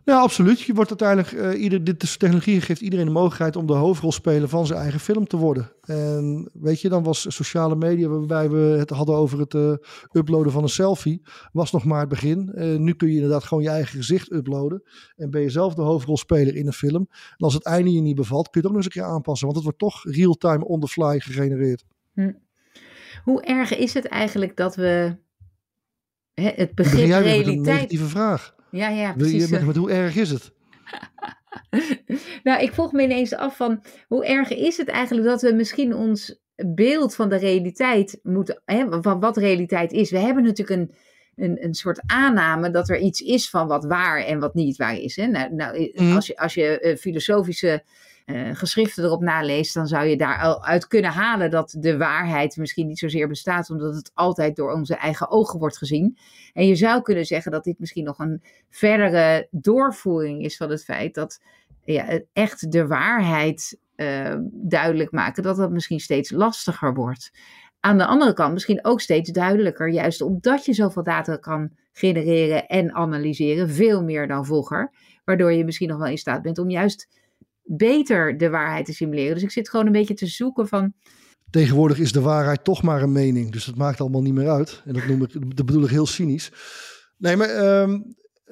Ja, 0.05 0.21
absoluut. 0.21 0.61
Je 0.61 0.75
wordt 0.75 1.01
uiteindelijk, 1.01 1.33
uh, 1.33 1.63
ieder, 1.63 1.85
dit 1.85 2.19
technologie 2.19 2.61
geeft 2.61 2.81
iedereen 2.81 3.07
de 3.07 3.13
mogelijkheid 3.13 3.57
om 3.57 3.67
de 3.67 3.73
hoofdrolspeler 3.73 4.49
van 4.49 4.67
zijn 4.67 4.79
eigen 4.81 5.01
film 5.01 5.27
te 5.27 5.37
worden. 5.37 5.73
En 5.81 6.51
weet 6.53 6.81
je, 6.81 6.89
dan 6.89 7.03
was 7.03 7.27
sociale 7.29 7.77
media, 7.77 8.09
waarbij 8.09 8.51
we 8.51 8.77
het 8.79 8.91
hadden 8.91 9.15
over 9.15 9.39
het 9.39 9.55
uh, 9.55 9.75
uploaden 10.13 10.53
van 10.53 10.63
een 10.63 10.69
selfie, 10.69 11.23
was 11.53 11.73
nog 11.73 11.85
maar 11.85 12.01
het 12.01 12.09
begin. 12.09 12.53
Uh, 12.55 12.79
nu 12.79 12.95
kun 12.95 13.09
je 13.09 13.15
inderdaad 13.15 13.45
gewoon 13.45 13.63
je 13.63 13.69
eigen 13.69 13.97
gezicht 13.97 14.33
uploaden. 14.33 14.83
En 15.17 15.31
ben 15.31 15.41
je 15.41 15.51
zelf 15.51 15.75
de 15.75 15.83
hoofdrolspeler 15.83 16.57
in 16.57 16.67
een 16.67 16.73
film. 16.73 17.07
En 17.11 17.45
als 17.45 17.55
het 17.55 17.65
einde 17.65 17.93
je 17.93 18.01
niet 18.01 18.17
bevalt, 18.17 18.51
kun 18.51 18.61
je 18.61 18.67
het 18.67 18.67
ook 18.67 18.75
nog 18.77 18.85
eens 18.85 18.97
een 18.97 19.03
keer 19.03 19.13
aanpassen. 19.13 19.47
Want 19.47 19.59
het 19.59 19.65
wordt 19.65 19.79
toch 19.79 20.15
real-time 20.15 20.65
on 20.65 20.81
the 20.81 20.89
fly 20.89 21.21
gegenereerd. 21.21 21.85
Hm. 22.15 22.33
Hoe 23.25 23.43
erg 23.43 23.77
is 23.77 23.95
het 23.95 24.07
eigenlijk 24.07 24.57
dat 24.57 24.75
we 24.75 25.17
hè, 26.35 26.51
het 26.55 26.75
begrip 26.75 27.09
realiteit... 27.09 27.47
Een 27.47 27.63
negatieve 27.63 28.09
vraag. 28.09 28.55
Ja, 28.73 28.89
ja, 28.89 29.13
precies. 29.13 29.49
Je, 29.49 29.65
met, 29.65 29.77
hoe 29.77 29.91
erg 29.91 30.17
is 30.17 30.31
het? 30.31 30.53
nou, 32.43 32.63
ik 32.63 32.73
vroeg 32.73 32.93
me 32.93 33.03
ineens 33.03 33.35
af 33.35 33.57
van 33.57 33.85
hoe 34.09 34.27
erg 34.27 34.51
is 34.51 34.77
het 34.77 34.89
eigenlijk 34.89 35.27
dat 35.27 35.43
we 35.43 35.53
misschien 35.53 35.95
ons 35.95 36.41
beeld 36.67 37.15
van 37.15 37.29
de 37.29 37.37
realiteit 37.37 38.19
moeten, 38.23 38.63
hè, 38.65 39.03
van 39.03 39.21
wat 39.21 39.37
realiteit 39.37 39.93
is. 39.93 40.11
We 40.11 40.19
hebben 40.19 40.45
natuurlijk 40.45 40.81
een, 40.81 40.95
een, 41.45 41.65
een 41.65 41.75
soort 41.75 42.03
aanname 42.07 42.71
dat 42.71 42.89
er 42.89 42.99
iets 42.99 43.21
is 43.21 43.51
van 43.51 43.67
wat 43.67 43.85
waar 43.85 44.25
en 44.25 44.39
wat 44.39 44.55
niet 44.55 44.77
waar 44.77 44.97
is. 44.97 45.17
Hè? 45.17 45.27
Nou, 45.27 45.55
nou 45.55 45.93
mhm. 45.95 46.15
als 46.15 46.27
je, 46.27 46.37
als 46.37 46.55
je 46.55 46.81
uh, 46.83 46.97
filosofische 46.97 47.83
uh, 48.27 48.55
geschriften 48.55 49.05
erop 49.05 49.23
naleest, 49.23 49.75
dan 49.75 49.87
zou 49.87 50.07
je 50.07 50.17
daar 50.17 50.39
al 50.39 50.65
uit 50.65 50.87
kunnen 50.87 51.11
halen 51.11 51.51
dat 51.51 51.77
de 51.79 51.97
waarheid 51.97 52.57
misschien 52.57 52.87
niet 52.87 52.99
zozeer 52.99 53.29
bestaat, 53.29 53.71
omdat 53.71 53.95
het 53.95 54.11
altijd 54.15 54.57
door 54.57 54.73
onze 54.73 54.95
eigen 54.95 55.31
ogen 55.31 55.59
wordt 55.59 55.79
gezien. 55.79 56.19
En 56.53 56.67
je 56.67 56.75
zou 56.75 57.03
kunnen 57.03 57.27
zeggen 57.27 57.53
dat 57.53 57.65
dit 57.65 57.79
misschien 57.79 58.05
nog 58.05 58.19
een 58.19 58.43
verdere 58.71 59.49
doorvoering 59.51 60.45
is 60.45 60.57
van 60.57 60.71
het 60.71 60.85
feit 60.85 61.15
dat 61.15 61.41
ja, 61.85 62.21
echt 62.33 62.73
de 62.73 62.87
waarheid 62.87 63.79
uh, 63.97 64.37
duidelijk 64.53 65.13
maken, 65.13 65.43
dat 65.43 65.57
dat 65.57 65.71
misschien 65.71 66.01
steeds 66.01 66.31
lastiger 66.31 66.95
wordt. 66.95 67.31
Aan 67.81 67.99
de 67.99 68.07
andere 68.07 68.33
kant 68.33 68.53
misschien 68.53 68.85
ook 68.85 69.01
steeds 69.01 69.31
duidelijker, 69.31 69.89
juist 69.91 70.21
omdat 70.21 70.65
je 70.65 70.73
zoveel 70.73 71.03
data 71.03 71.37
kan 71.37 71.71
genereren 71.93 72.67
en 72.67 72.95
analyseren, 72.95 73.71
veel 73.71 74.03
meer 74.03 74.27
dan 74.29 74.45
vroeger, 74.45 74.93
waardoor 75.25 75.53
je 75.53 75.65
misschien 75.65 75.89
nog 75.89 75.99
wel 75.99 76.07
in 76.07 76.19
staat 76.19 76.43
bent 76.43 76.59
om 76.59 76.71
juist 76.71 77.09
beter 77.63 78.39
de 78.39 78.51
waarheid 78.51 78.85
te 78.85 78.93
simuleren. 78.93 79.35
Dus 79.35 79.43
ik 79.43 79.51
zit 79.51 79.69
gewoon 79.69 79.87
een 79.87 79.93
beetje 79.93 80.15
te 80.15 80.27
zoeken 80.27 80.69
van. 80.69 80.93
Tegenwoordig 81.51 81.99
is 81.99 82.13
de 82.13 82.21
waarheid 82.21 82.65
toch 82.65 82.83
maar 82.83 83.03
een 83.03 83.13
mening. 83.13 83.53
Dus 83.53 83.65
dat 83.65 83.77
maakt 83.77 84.01
allemaal 84.01 84.23
niet 84.23 84.35
meer 84.35 84.49
uit. 84.49 84.83
En 84.85 84.93
dat, 84.93 85.07
noem 85.07 85.23
ik, 85.23 85.57
dat 85.57 85.67
bedoel 85.67 85.85
ik 85.85 85.91
heel 85.91 86.07
cynisch. 86.07 86.53
Nee, 87.19 87.37
maar 87.37 87.49
ehm, 87.49 88.01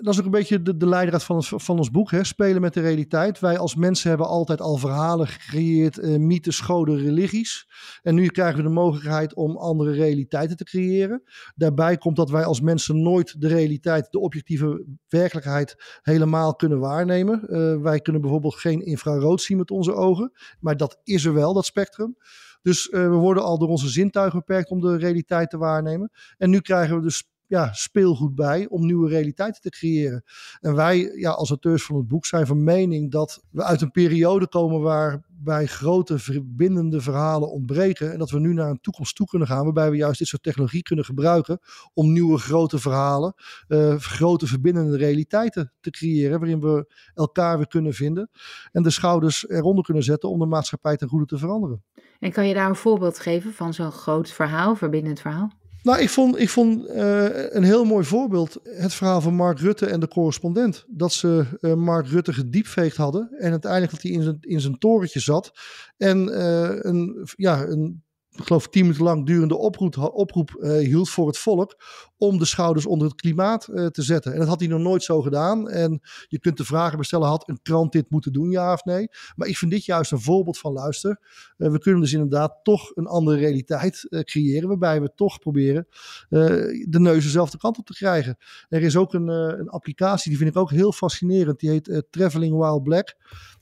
dat 0.03 0.13
is 0.13 0.19
ook 0.19 0.25
een 0.25 0.31
beetje 0.31 0.63
de, 0.63 0.77
de 0.77 0.87
leidraad 0.87 1.25
van 1.25 1.37
ons, 1.37 1.53
van 1.57 1.79
ons 1.79 1.91
boek, 1.91 2.11
hè? 2.11 2.25
spelen 2.25 2.61
met 2.61 2.75
de 2.75 2.81
realiteit. 2.81 3.41
Wij 3.41 3.59
als 3.59 3.75
mensen 3.75 4.09
hebben 4.09 4.27
altijd 4.27 4.61
al 4.61 4.77
verhalen 4.77 5.27
gecreëerd, 5.27 5.99
uh, 5.99 6.17
mythes, 6.17 6.61
goden, 6.61 6.99
religies. 6.99 7.69
En 8.03 8.15
nu 8.15 8.27
krijgen 8.27 8.57
we 8.57 8.63
de 8.63 8.69
mogelijkheid 8.69 9.35
om 9.35 9.57
andere 9.57 9.93
realiteiten 9.93 10.57
te 10.57 10.65
creëren. 10.65 11.23
Daarbij 11.55 11.97
komt 11.97 12.17
dat 12.17 12.31
wij 12.31 12.45
als 12.45 12.61
mensen 12.61 13.03
nooit 13.03 13.41
de 13.41 13.49
realiteit, 13.49 14.11
de 14.11 14.19
objectieve 14.19 14.87
werkelijkheid 15.09 15.99
helemaal 16.03 16.55
kunnen 16.55 16.79
waarnemen. 16.79 17.47
Uh, 17.47 17.83
wij 17.83 18.01
kunnen 18.01 18.23
bijvoorbeeld 18.23 18.55
geen 18.55 18.85
infrarood 18.85 19.43
zien 19.43 19.57
met 19.57 19.71
onze 19.71 19.95
ogen, 19.95 20.33
maar 20.61 20.77
dat 20.77 21.01
is 21.05 21.25
er 21.25 21.35
wel, 21.35 21.53
dat 21.53 21.65
spectrum. 21.65 22.17
Dus 22.63 22.89
uh, 22.89 23.01
we 23.01 23.15
worden 23.15 23.43
al 23.43 23.59
door 23.59 23.69
onze 23.69 23.89
zintuigen 23.89 24.39
beperkt 24.39 24.71
om 24.71 24.81
de 24.81 24.97
realiteit 24.97 25.51
te 25.51 25.59
waarnemen. 25.59 26.11
En 26.37 26.51
nu 26.51 26.61
krijgen 26.61 26.97
we 26.97 27.03
dus 27.03 27.30
ja, 27.51 27.73
speelgoed 27.73 28.35
bij 28.35 28.67
om 28.69 28.87
nieuwe 28.87 29.09
realiteiten 29.09 29.63
te 29.63 29.71
creëren. 29.71 30.25
En 30.61 30.75
wij 30.75 30.99
ja, 30.99 31.31
als 31.31 31.49
auteurs 31.49 31.85
van 31.85 31.97
het 31.97 32.09
boek 32.09 32.27
zijn 32.27 32.47
van 32.47 32.65
mening 32.65 33.11
dat 33.11 33.43
we 33.51 33.65
uit 33.65 33.81
een 33.81 33.91
periode 33.91 34.49
komen 34.49 34.81
waarbij 34.81 35.67
grote 35.67 36.19
verbindende 36.19 37.01
verhalen 37.01 37.51
ontbreken. 37.51 38.13
En 38.13 38.19
dat 38.19 38.31
we 38.31 38.41
nu 38.41 38.53
naar 38.53 38.71
een 38.71 38.81
toekomst 38.81 39.17
toe 39.17 39.27
kunnen 39.27 39.49
gaan 39.49 39.65
waarbij 39.65 39.91
we 39.91 39.97
juist 39.97 40.19
dit 40.19 40.29
soort 40.29 40.43
technologie 40.43 40.83
kunnen 40.83 41.05
gebruiken 41.05 41.59
om 41.95 42.13
nieuwe 42.13 42.39
grote 42.39 42.79
verhalen, 42.79 43.35
uh, 43.69 43.97
grote 43.97 44.47
verbindende 44.47 44.97
realiteiten 44.97 45.73
te 45.81 45.91
creëren. 45.91 46.39
Waarin 46.39 46.61
we 46.61 46.95
elkaar 47.15 47.57
weer 47.57 47.69
kunnen 47.69 47.95
vinden 47.95 48.31
en 48.73 48.83
de 48.83 48.91
schouders 48.91 49.49
eronder 49.49 49.85
kunnen 49.85 50.03
zetten 50.03 50.29
om 50.29 50.39
de 50.39 50.47
maatschappij 50.47 50.97
ten 50.97 51.09
goede 51.09 51.27
te 51.27 51.39
veranderen. 51.39 51.83
En 52.19 52.33
kan 52.33 52.49
je 52.49 52.55
daar 52.55 52.69
een 52.69 52.75
voorbeeld 52.75 53.19
geven 53.19 53.53
van 53.53 53.75
zo'n 53.75 53.93
groot 53.93 54.31
verhaal, 54.31 54.75
verbindend 54.75 55.21
verhaal? 55.21 55.59
Nou, 55.83 56.01
ik 56.01 56.09
vond, 56.09 56.39
ik 56.39 56.49
vond 56.49 56.89
uh, 56.89 57.53
een 57.53 57.63
heel 57.63 57.85
mooi 57.85 58.05
voorbeeld 58.05 58.61
het 58.63 58.95
verhaal 58.95 59.21
van 59.21 59.35
Mark 59.35 59.59
Rutte 59.59 59.87
en 59.87 60.01
de 60.01 60.09
correspondent. 60.09 60.85
Dat 60.89 61.13
ze 61.13 61.45
uh, 61.61 61.75
Mark 61.75 62.07
Rutte 62.07 62.33
gediepveegd 62.33 62.97
hadden 62.97 63.31
en 63.39 63.51
uiteindelijk 63.51 63.93
dat 63.93 64.03
hij 64.03 64.11
in 64.11 64.23
zijn, 64.23 64.37
in 64.41 64.61
zijn 64.61 64.79
torentje 64.79 65.21
zat. 65.21 65.53
En 65.97 66.29
uh, 66.29 66.69
een, 66.81 67.29
ja, 67.37 67.67
een 67.67 68.03
ik 68.37 68.47
geloof 68.47 68.69
tien 68.69 68.83
minuten 68.83 69.05
lang 69.05 69.27
durende 69.27 69.57
oproep, 69.57 70.11
oproep 70.13 70.57
uh, 70.59 70.71
hield 70.79 71.11
voor 71.11 71.27
het 71.27 71.39
volk 71.39 71.83
om 72.17 72.39
de 72.39 72.45
schouders 72.45 72.87
onder 72.87 73.09
het 73.09 73.21
klimaat 73.21 73.69
uh, 73.71 73.87
te 73.87 74.03
zetten. 74.03 74.33
En 74.33 74.39
dat 74.39 74.49
had 74.49 74.61
hij 74.61 74.69
nog 74.69 74.81
nooit 74.81 75.03
zo 75.03 75.21
gedaan. 75.21 75.69
En 75.69 76.01
je 76.29 76.39
kunt 76.39 76.57
de 76.57 76.65
vragen 76.65 76.99
bestellen, 76.99 77.29
had 77.29 77.49
een 77.49 77.63
krant 77.63 77.93
dit 77.93 78.11
moeten 78.11 78.33
doen, 78.33 78.51
ja 78.51 78.73
of 78.73 78.85
nee? 78.85 79.09
Maar 79.37 79.49
ik 79.49 79.57
vind 79.57 79.71
dit 79.71 79.85
juist 79.85 80.13
een 80.13 80.21
voorbeeld 80.21 80.59
van 80.59 80.73
luister. 80.73 81.21
Uh, 81.59 81.71
we 81.71 81.79
kunnen 81.79 82.01
dus 82.01 82.13
inderdaad 82.13 82.59
toch 82.63 82.97
een 82.97 83.07
andere 83.07 83.37
realiteit 83.37 84.07
creëren, 84.25 84.69
waarbij 84.69 85.01
we 85.01 85.13
toch 85.15 85.39
proberen 85.39 85.87
de 86.29 86.99
neus 87.01 87.25
dezelfde 87.25 87.59
kant 87.59 87.79
op 87.79 87.87
te 87.87 87.95
krijgen. 87.95 88.37
Er 88.69 88.83
is 88.83 88.97
ook 88.97 89.15
een, 89.15 89.29
een 89.29 89.69
applicatie, 89.69 90.31
die 90.31 90.39
vind 90.39 90.51
ik 90.51 90.57
ook 90.57 90.71
heel 90.71 90.93
fascinerend, 90.93 91.61
die 91.61 91.71
heet 91.71 92.03
Traveling 92.11 92.57
While 92.57 92.83
Black. 92.83 93.17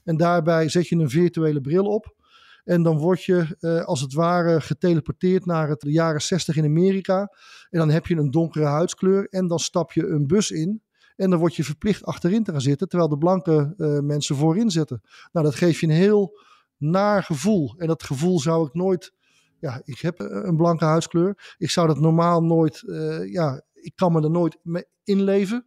En 0.05 0.17
daarbij 0.17 0.69
zet 0.69 0.89
je 0.89 0.97
een 0.97 1.11
virtuele 1.11 1.61
bril 1.61 1.85
op. 1.85 2.17
En 2.65 2.83
dan 2.83 2.99
word 2.99 3.25
je 3.25 3.57
uh, 3.61 3.85
als 3.85 4.01
het 4.01 4.13
ware 4.13 4.61
geteleporteerd 4.61 5.47
naar 5.47 5.69
het, 5.69 5.85
jaren 5.87 6.23
60 6.23 6.57
in 6.57 6.65
Amerika. 6.65 7.33
En 7.71 7.79
dan 7.79 7.91
heb 7.91 8.07
je 8.07 8.17
een 8.17 8.31
donkere 8.31 8.65
huidskleur 8.65 9.29
en 9.29 9.47
dan 9.47 9.59
stap 9.59 9.93
je 9.93 10.07
een 10.07 10.27
bus 10.27 10.51
in. 10.51 10.83
En 11.17 11.31
dan 11.31 11.39
word 11.39 11.57
je 11.57 11.65
verplicht 11.65 12.05
achterin 12.05 12.45
te 12.45 12.51
gaan 12.51 12.61
zitten, 12.61 12.89
terwijl 12.89 13.11
de 13.11 13.19
blanke 13.19 13.75
uh, 13.77 13.99
mensen 13.99 14.37
voorin 14.37 14.71
zitten. 14.71 15.01
Nou, 15.33 15.47
dat 15.47 15.55
geeft 15.55 15.81
je 15.81 15.87
een 15.87 15.93
heel 15.93 16.39
naar 16.77 17.23
gevoel. 17.23 17.75
En 17.79 17.87
dat 17.87 18.03
gevoel 18.03 18.41
zou 18.41 18.67
ik 18.67 18.75
nooit. 18.75 19.13
Ja, 19.61 19.81
ik 19.85 19.99
heb 19.99 20.19
een 20.19 20.57
blanke 20.57 20.85
huidskleur. 20.85 21.55
Ik 21.57 21.71
zou 21.71 21.87
dat 21.87 22.01
normaal 22.01 22.43
nooit. 22.43 22.83
Ja, 23.31 23.63
ik 23.73 23.93
kan 23.95 24.13
me 24.13 24.23
er 24.23 24.31
nooit 24.31 24.59
mee 24.63 24.85
inleven. 25.05 25.67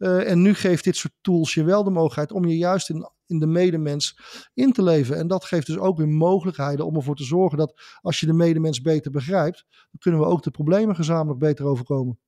Uh, 0.00 0.30
en 0.30 0.42
nu 0.42 0.54
geeft 0.54 0.84
dit 0.84 0.96
soort 0.96 1.14
tools 1.20 1.54
je 1.54 1.64
wel 1.64 1.84
de 1.84 1.90
mogelijkheid 1.90 2.32
om 2.32 2.44
je 2.44 2.56
juist 2.56 2.90
in 2.90 3.08
in 3.30 3.38
de 3.38 3.46
medemens 3.46 4.18
in 4.54 4.72
te 4.72 4.82
leven. 4.82 5.16
En 5.16 5.26
dat 5.26 5.44
geeft 5.44 5.66
dus 5.66 5.78
ook 5.78 5.96
weer 5.96 6.08
mogelijkheden 6.08 6.86
om 6.86 6.96
ervoor 6.96 7.16
te 7.16 7.24
zorgen 7.24 7.58
dat 7.58 7.80
als 8.00 8.20
je 8.20 8.26
de 8.26 8.32
medemens 8.32 8.80
beter 8.80 9.10
begrijpt, 9.10 9.64
dan 9.70 10.00
kunnen 10.00 10.20
we 10.20 10.26
ook 10.26 10.42
de 10.42 10.50
problemen 10.50 10.94
gezamenlijk 10.94 11.38
beter 11.38 11.64
overkomen. 11.64 12.18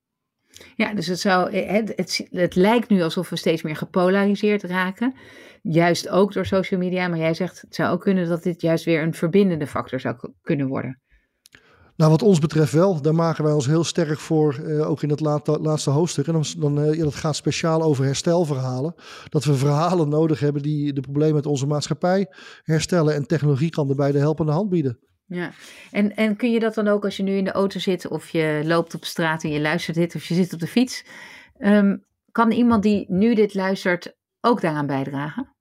Ja, 0.76 0.94
dus 0.94 1.06
het, 1.06 1.20
zou, 1.20 1.56
het, 1.56 1.92
het, 1.96 2.28
het, 2.30 2.54
lijkt 2.54 2.88
nu 2.88 3.02
alsof 3.02 3.28
we 3.28 3.36
steeds 3.36 3.62
meer 3.62 3.76
gepolariseerd 3.76 4.62
raken. 4.62 5.14
Juist 5.62 6.08
ook 6.08 6.32
door 6.32 6.46
social 6.46 6.80
media. 6.80 7.08
Maar 7.08 7.18
jij 7.18 7.34
zegt 7.34 7.60
het 7.60 7.74
zou 7.74 7.92
ook 7.92 8.00
kunnen 8.00 8.28
dat 8.28 8.42
dit 8.42 8.60
juist 8.60 8.84
weer 8.84 9.02
een 9.02 9.14
verbindende 9.14 9.66
factor 9.66 10.00
zou 10.00 10.16
kunnen 10.42 10.66
worden. 10.66 11.00
Nou, 12.02 12.14
wat 12.14 12.22
ons 12.22 12.38
betreft 12.38 12.72
wel. 12.72 13.02
Daar 13.02 13.14
maken 13.14 13.44
wij 13.44 13.52
ons 13.52 13.66
heel 13.66 13.84
sterk 13.84 14.18
voor, 14.18 14.60
uh, 14.62 14.90
ook 14.90 15.02
in 15.02 15.10
het 15.10 15.20
laatste, 15.20 15.90
hoofdstuk. 15.90 16.26
En 16.26 16.42
dan, 16.58 16.94
ja, 16.94 17.04
dat 17.04 17.14
gaat 17.14 17.36
speciaal 17.36 17.82
over 17.82 18.04
herstelverhalen. 18.04 18.94
Dat 19.28 19.44
we 19.44 19.54
verhalen 19.54 20.08
nodig 20.08 20.40
hebben 20.40 20.62
die 20.62 20.92
de 20.92 21.00
problemen 21.00 21.34
met 21.34 21.46
onze 21.46 21.66
maatschappij 21.66 22.26
herstellen. 22.62 23.14
En 23.14 23.26
technologie 23.26 23.70
kan 23.70 23.86
daarbij 23.86 24.12
de 24.12 24.18
helpende 24.18 24.52
hand 24.52 24.68
bieden. 24.68 24.98
Ja, 25.26 25.50
en, 25.90 26.16
en 26.16 26.36
kun 26.36 26.52
je 26.52 26.60
dat 26.60 26.74
dan 26.74 26.88
ook 26.88 27.04
als 27.04 27.16
je 27.16 27.22
nu 27.22 27.36
in 27.36 27.44
de 27.44 27.52
auto 27.52 27.78
zit 27.78 28.08
of 28.08 28.28
je 28.28 28.62
loopt 28.64 28.94
op 28.94 29.04
straat 29.04 29.44
en 29.44 29.50
je 29.50 29.60
luistert 29.60 29.96
dit 29.96 30.14
of 30.14 30.24
je 30.24 30.34
zit 30.34 30.52
op 30.52 30.60
de 30.60 30.66
fiets. 30.66 31.04
Um, 31.58 32.04
kan 32.32 32.50
iemand 32.50 32.82
die 32.82 33.04
nu 33.08 33.34
dit 33.34 33.54
luistert 33.54 34.16
ook 34.40 34.60
daaraan 34.60 34.86
bijdragen? 34.86 35.51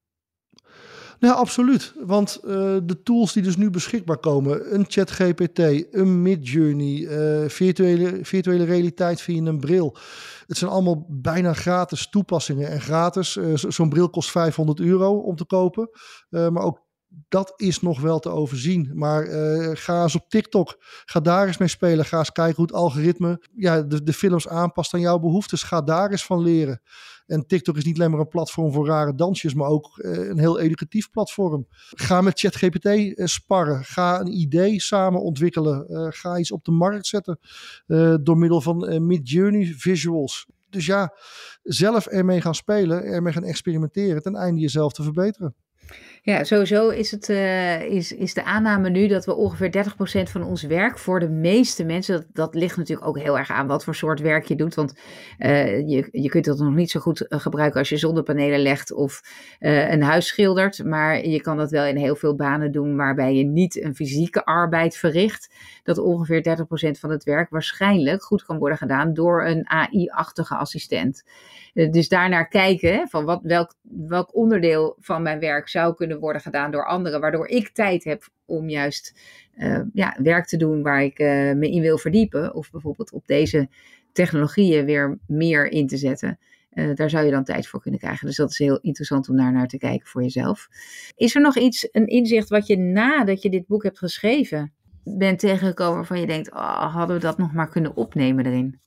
Nou, 1.21 1.35
absoluut. 1.35 1.93
Want 1.99 2.39
uh, 2.43 2.51
de 2.83 3.01
tools 3.03 3.33
die 3.33 3.43
dus 3.43 3.55
nu 3.55 3.69
beschikbaar 3.69 4.17
komen, 4.17 4.73
een 4.73 4.85
ChatGPT, 4.87 5.59
een 5.95 6.21
Midjourney, 6.21 6.97
uh, 6.97 7.49
virtuele, 7.49 8.19
virtuele 8.25 8.63
realiteit 8.63 9.21
via 9.21 9.45
een 9.45 9.59
bril. 9.59 9.97
Het 10.47 10.57
zijn 10.57 10.71
allemaal 10.71 11.05
bijna 11.09 11.53
gratis 11.53 12.09
toepassingen 12.09 12.69
en 12.69 12.81
gratis. 12.81 13.35
Uh, 13.35 13.53
Zo'n 13.55 13.89
bril 13.89 14.09
kost 14.09 14.31
500 14.31 14.79
euro 14.79 15.17
om 15.17 15.35
te 15.35 15.45
kopen. 15.45 15.89
maar 16.29 16.63
ook 16.63 16.89
dat 17.27 17.53
is 17.55 17.81
nog 17.81 17.99
wel 17.99 18.19
te 18.19 18.29
overzien. 18.29 18.91
Maar 18.93 19.25
ga 19.77 20.03
eens 20.03 20.15
op 20.15 20.29
TikTok. 20.29 20.75
Ga 21.05 21.19
daar 21.19 21.47
eens 21.47 21.57
mee 21.57 21.67
spelen. 21.67 22.05
Ga 22.05 22.17
eens 22.17 22.31
kijken 22.31 22.55
hoe 22.55 22.65
het 22.65 22.75
algoritme 22.75 23.41
ja, 23.55 23.81
de, 23.81 24.03
de 24.03 24.13
films 24.13 24.47
aanpast 24.47 24.93
aan 24.93 24.99
jouw 24.99 25.19
behoeftes. 25.19 25.63
Ga 25.63 25.81
daar 25.81 26.11
eens 26.11 26.25
van 26.25 26.41
leren. 26.41 26.81
En 27.31 27.45
TikTok 27.45 27.77
is 27.77 27.85
niet 27.85 27.95
alleen 27.95 28.11
maar 28.11 28.19
een 28.19 28.27
platform 28.27 28.71
voor 28.71 28.87
rare 28.87 29.15
dansjes, 29.15 29.53
maar 29.53 29.67
ook 29.67 29.97
uh, 29.97 30.29
een 30.29 30.39
heel 30.39 30.59
educatief 30.59 31.09
platform. 31.09 31.65
Ga 31.89 32.21
met 32.21 32.39
ChatGPT 32.39 32.85
uh, 32.85 33.25
sparren. 33.25 33.83
Ga 33.83 34.19
een 34.19 34.39
idee 34.39 34.81
samen 34.81 35.21
ontwikkelen. 35.21 35.85
Uh, 35.89 36.07
ga 36.09 36.37
iets 36.37 36.51
op 36.51 36.65
de 36.65 36.71
markt 36.71 37.07
zetten 37.07 37.39
door 38.23 38.37
middel 38.37 38.61
van 38.61 39.05
Mid-Journey 39.05 39.73
visuals. 39.77 40.47
Dus 40.69 40.85
ja, 40.85 41.15
zelf 41.63 42.05
ermee 42.05 42.41
gaan 42.41 42.55
spelen, 42.55 43.03
ermee 43.03 43.33
gaan 43.33 43.43
experimenteren, 43.43 44.21
ten 44.21 44.35
einde 44.35 44.61
jezelf 44.61 44.93
te 44.93 45.03
verbeteren. 45.03 45.55
Ja, 46.23 46.43
sowieso 46.43 46.89
is, 46.89 47.11
het, 47.11 47.29
uh, 47.29 47.81
is, 47.81 48.11
is 48.11 48.33
de 48.33 48.43
aanname 48.43 48.89
nu 48.89 49.07
dat 49.07 49.25
we 49.25 49.35
ongeveer 49.35 49.85
30% 50.27 50.31
van 50.31 50.43
ons 50.43 50.63
werk 50.63 50.97
voor 50.99 51.19
de 51.19 51.29
meeste 51.29 51.83
mensen, 51.83 52.15
dat, 52.15 52.25
dat 52.33 52.55
ligt 52.55 52.77
natuurlijk 52.77 53.07
ook 53.07 53.19
heel 53.19 53.37
erg 53.37 53.51
aan 53.51 53.67
wat 53.67 53.83
voor 53.83 53.95
soort 53.95 54.19
werk 54.19 54.45
je 54.45 54.55
doet. 54.55 54.75
Want 54.75 54.93
uh, 55.39 55.87
je, 55.89 56.07
je 56.11 56.29
kunt 56.29 56.45
het 56.45 56.57
nog 56.57 56.73
niet 56.73 56.91
zo 56.91 56.99
goed 56.99 57.27
eh, 57.27 57.39
gebruiken 57.39 57.79
als 57.79 57.89
je 57.89 57.97
zonnepanelen 57.97 58.59
legt 58.59 58.91
of 58.91 59.21
een 59.59 60.03
huis 60.03 60.27
schildert. 60.27 60.83
Maar 60.83 61.25
je 61.25 61.41
kan 61.41 61.57
dat 61.57 61.71
wel 61.71 61.85
in 61.85 61.97
heel 61.97 62.15
veel 62.15 62.35
banen 62.35 62.71
doen 62.71 62.95
waarbij 62.95 63.35
je 63.35 63.43
niet 63.43 63.83
een 63.83 63.95
fysieke 63.95 64.45
arbeid 64.45 64.97
verricht. 64.97 65.53
Dat 65.83 65.97
ongeveer 65.97 66.57
30% 66.95 66.99
van 66.99 67.09
het 67.09 67.23
werk 67.23 67.49
waarschijnlijk 67.49 68.23
goed 68.23 68.45
kan 68.45 68.57
worden 68.57 68.77
gedaan 68.77 69.13
door 69.13 69.45
een 69.45 69.69
AI-achtige 69.69 70.55
assistent. 70.55 71.23
Dus 71.73 72.09
daarnaar 72.09 72.47
kijken 72.47 73.07
van 73.07 73.25
wat, 73.25 73.39
welk, 73.43 73.73
welk 73.81 74.35
onderdeel 74.35 74.95
van 74.99 75.21
mijn 75.21 75.39
werk 75.39 75.69
zou 75.69 75.95
kunnen 75.95 76.10
worden 76.19 76.41
gedaan 76.41 76.71
door 76.71 76.85
anderen, 76.85 77.21
waardoor 77.21 77.47
ik 77.47 77.69
tijd 77.69 78.03
heb 78.03 78.29
om 78.45 78.69
juist 78.69 79.19
uh, 79.57 79.81
ja, 79.93 80.17
werk 80.23 80.45
te 80.45 80.57
doen 80.57 80.81
waar 80.81 81.03
ik 81.03 81.19
uh, 81.19 81.27
me 81.53 81.71
in 81.71 81.81
wil 81.81 81.97
verdiepen, 81.97 82.53
of 82.53 82.71
bijvoorbeeld 82.71 83.11
op 83.11 83.27
deze 83.27 83.69
technologieën 84.11 84.85
weer 84.85 85.19
meer 85.27 85.67
in 85.67 85.87
te 85.87 85.97
zetten. 85.97 86.39
Uh, 86.73 86.95
daar 86.95 87.09
zou 87.09 87.25
je 87.25 87.31
dan 87.31 87.43
tijd 87.43 87.67
voor 87.67 87.81
kunnen 87.81 87.99
krijgen. 87.99 88.27
Dus 88.27 88.35
dat 88.35 88.51
is 88.51 88.57
heel 88.57 88.79
interessant 88.79 89.29
om 89.29 89.37
daar 89.37 89.51
naar 89.51 89.67
te 89.67 89.77
kijken 89.77 90.07
voor 90.07 90.21
jezelf. 90.21 90.67
Is 91.15 91.35
er 91.35 91.41
nog 91.41 91.57
iets, 91.57 91.87
een 91.91 92.07
inzicht 92.07 92.49
wat 92.49 92.67
je 92.67 92.77
nadat 92.77 93.41
je 93.41 93.49
dit 93.49 93.67
boek 93.67 93.83
hebt 93.83 93.97
geschreven, 93.97 94.73
bent 95.03 95.39
tegengekomen 95.39 95.95
waarvan 95.95 96.19
je 96.19 96.27
denkt, 96.27 96.51
oh, 96.51 96.95
hadden 96.95 97.15
we 97.15 97.21
dat 97.21 97.37
nog 97.37 97.53
maar 97.53 97.69
kunnen 97.69 97.95
opnemen 97.95 98.45
erin? 98.45 98.79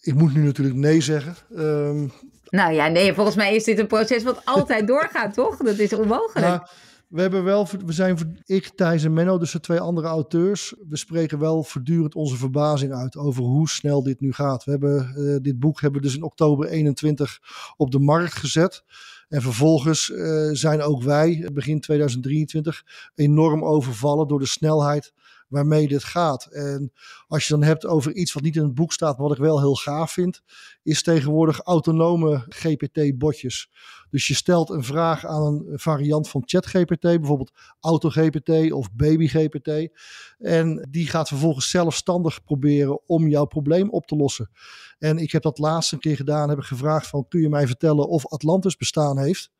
Ik 0.00 0.14
moet 0.14 0.34
nu 0.34 0.42
natuurlijk 0.42 0.76
nee 0.76 1.00
zeggen. 1.00 1.34
Um, 1.60 2.12
nou 2.50 2.72
ja, 2.72 2.88
nee, 2.88 3.14
volgens 3.14 3.36
mij 3.36 3.54
is 3.54 3.64
dit 3.64 3.78
een 3.78 3.86
proces 3.86 4.22
wat 4.22 4.40
altijd 4.44 4.86
doorgaat, 4.86 5.34
toch? 5.34 5.56
Dat 5.56 5.78
is 5.78 5.92
onmogelijk. 5.92 6.46
Ja, 6.46 6.68
we 7.10 7.20
hebben 7.20 7.44
wel, 7.44 7.68
we 7.86 7.92
zijn, 7.92 8.42
ik, 8.44 8.70
Thijs 8.74 9.04
en 9.04 9.12
Menno, 9.12 9.38
dus 9.38 9.52
de 9.52 9.60
twee 9.60 9.80
andere 9.80 10.06
auteurs, 10.06 10.74
we 10.88 10.96
spreken 10.96 11.38
wel 11.38 11.62
voortdurend 11.62 12.14
onze 12.14 12.36
verbazing 12.36 12.92
uit 12.92 13.16
over 13.16 13.42
hoe 13.42 13.68
snel 13.68 14.02
dit 14.02 14.20
nu 14.20 14.32
gaat. 14.32 14.64
We 14.64 14.70
hebben, 14.70 15.12
uh, 15.16 15.36
dit 15.42 15.58
boek 15.58 15.80
hebben 15.80 16.00
we 16.00 16.06
dus 16.06 16.16
in 16.16 16.22
oktober 16.22 16.68
21 16.68 17.40
op 17.76 17.90
de 17.90 17.98
markt 17.98 18.34
gezet. 18.34 18.84
En 19.28 19.42
vervolgens 19.42 20.08
uh, 20.08 20.48
zijn 20.52 20.82
ook 20.82 21.02
wij, 21.02 21.48
begin 21.52 21.80
2023, 21.80 22.84
enorm 23.14 23.64
overvallen 23.64 24.28
door 24.28 24.38
de 24.38 24.46
snelheid 24.46 25.12
waarmee 25.50 25.88
dit 25.88 26.04
gaat. 26.04 26.44
En 26.44 26.92
als 27.26 27.46
je 27.46 27.52
dan 27.52 27.62
hebt 27.62 27.86
over 27.86 28.14
iets 28.14 28.32
wat 28.32 28.42
niet 28.42 28.56
in 28.56 28.62
het 28.62 28.74
boek 28.74 28.92
staat, 28.92 29.16
wat 29.16 29.32
ik 29.32 29.38
wel 29.38 29.60
heel 29.60 29.74
gaaf 29.74 30.12
vind, 30.12 30.42
is 30.82 31.02
tegenwoordig 31.02 31.60
autonome 31.60 32.44
GPT-botjes. 32.48 33.70
Dus 34.10 34.26
je 34.26 34.34
stelt 34.34 34.70
een 34.70 34.84
vraag 34.84 35.26
aan 35.26 35.42
een 35.42 35.78
variant 35.78 36.28
van 36.28 36.42
ChatGPT, 36.44 37.00
bijvoorbeeld 37.00 37.52
AutoGPT 37.80 38.72
of 38.72 38.92
BabyGPT. 38.92 39.98
En 40.38 40.86
die 40.90 41.06
gaat 41.06 41.28
vervolgens 41.28 41.70
zelfstandig 41.70 42.44
proberen 42.44 43.08
om 43.08 43.28
jouw 43.28 43.44
probleem 43.44 43.90
op 43.90 44.06
te 44.06 44.16
lossen. 44.16 44.50
En 44.98 45.18
ik 45.18 45.32
heb 45.32 45.42
dat 45.42 45.58
laatst 45.58 45.92
een 45.92 45.98
keer 45.98 46.16
gedaan, 46.16 46.48
heb 46.48 46.58
ik 46.58 46.64
gevraagd 46.64 47.06
van 47.06 47.28
kun 47.28 47.40
je 47.40 47.48
mij 47.48 47.66
vertellen 47.66 48.08
of 48.08 48.26
Atlantis 48.26 48.76
bestaan 48.76 49.18
heeft? 49.18 49.50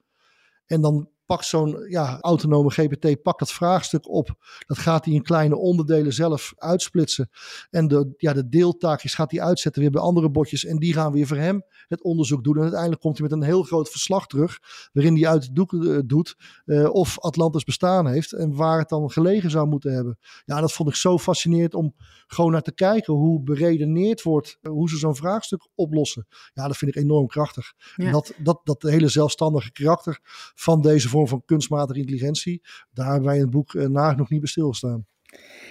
En 0.66 0.80
dan 0.80 1.08
pakt 1.30 1.46
zo'n 1.46 1.84
ja, 1.88 2.18
autonome 2.20 2.70
GPT 2.70 3.22
pakt 3.22 3.38
dat 3.38 3.52
vraagstuk 3.52 4.08
op. 4.08 4.34
Dat 4.66 4.78
gaat 4.78 5.04
hij 5.04 5.14
in 5.14 5.22
kleine 5.22 5.56
onderdelen 5.56 6.12
zelf 6.12 6.52
uitsplitsen. 6.56 7.30
En 7.70 7.88
de, 7.88 8.14
ja, 8.16 8.32
de 8.32 8.48
deeltaakjes 8.48 9.14
gaat 9.14 9.30
hij 9.30 9.40
uitzetten 9.40 9.82
weer 9.82 9.90
bij 9.90 10.00
andere 10.00 10.30
botjes. 10.30 10.64
En 10.64 10.76
die 10.76 10.92
gaan 10.92 11.12
weer 11.12 11.26
voor 11.26 11.36
hem 11.36 11.62
het 11.88 12.02
onderzoek 12.02 12.44
doen. 12.44 12.54
En 12.56 12.62
uiteindelijk 12.62 13.00
komt 13.00 13.18
hij 13.18 13.28
met 13.28 13.36
een 13.36 13.44
heel 13.44 13.62
groot 13.62 13.90
verslag 13.90 14.26
terug. 14.26 14.58
Waarin 14.92 15.14
hij 15.14 15.28
uit 15.28 15.54
doek 15.54 15.72
uh, 15.72 15.98
doet 16.06 16.36
uh, 16.64 16.94
of 16.94 17.20
Atlantis 17.20 17.64
bestaan 17.64 18.06
heeft. 18.06 18.32
En 18.32 18.54
waar 18.54 18.78
het 18.78 18.88
dan 18.88 19.10
gelegen 19.10 19.50
zou 19.50 19.68
moeten 19.68 19.92
hebben. 19.92 20.18
Ja, 20.44 20.60
dat 20.60 20.72
vond 20.72 20.88
ik 20.88 20.94
zo 20.94 21.18
fascinerend 21.18 21.74
om 21.74 21.94
gewoon 22.26 22.52
naar 22.52 22.62
te 22.62 22.74
kijken. 22.74 23.14
Hoe 23.14 23.42
beredeneerd 23.42 24.22
wordt. 24.22 24.58
Uh, 24.62 24.72
hoe 24.72 24.88
ze 24.88 24.96
zo'n 24.96 25.16
vraagstuk 25.16 25.68
oplossen. 25.74 26.26
Ja, 26.52 26.66
dat 26.66 26.76
vind 26.76 26.96
ik 26.96 27.02
enorm 27.02 27.26
krachtig. 27.26 27.72
Ja. 27.96 28.04
En 28.04 28.12
dat, 28.12 28.32
dat, 28.38 28.60
dat 28.64 28.82
hele 28.82 29.08
zelfstandige 29.08 29.72
karakter 29.72 30.18
van 30.54 30.80
deze 30.80 31.08
vorm 31.08 31.18
van 31.26 31.42
kunstmatige 31.44 31.98
intelligentie. 31.98 32.62
Daar 32.92 33.06
hebben 33.06 33.26
wij 33.26 33.36
in 33.36 33.42
het 33.42 33.50
boek 33.50 33.72
uh, 33.72 33.86
nog 34.16 34.30
niet 34.30 34.40
bij 34.40 34.48
stilgestaan. 34.48 35.06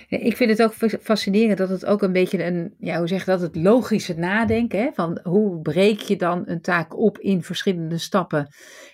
Ik 0.08 0.38
vind 0.38 0.50
het 0.50 0.64
ook 0.64 0.74
fascinerend 1.02 1.58
dat 1.58 1.70
het 1.70 1.86
ook 1.86 2.02
een 2.02 2.12
beetje 2.12 2.44
een, 2.44 2.74
ja, 2.78 2.98
hoe 2.98 3.08
zeg 3.08 3.24
dat, 3.24 3.42
het 3.42 3.56
logische 3.56 4.14
nadenken. 4.14 4.80
Hè? 4.80 4.90
Van 4.94 5.20
hoe 5.24 5.62
breek 5.62 6.00
je 6.00 6.16
dan 6.16 6.44
een 6.46 6.62
taak 6.62 6.98
op 6.98 7.18
in 7.18 7.44
verschillende 7.44 7.98
stappen? 7.98 8.48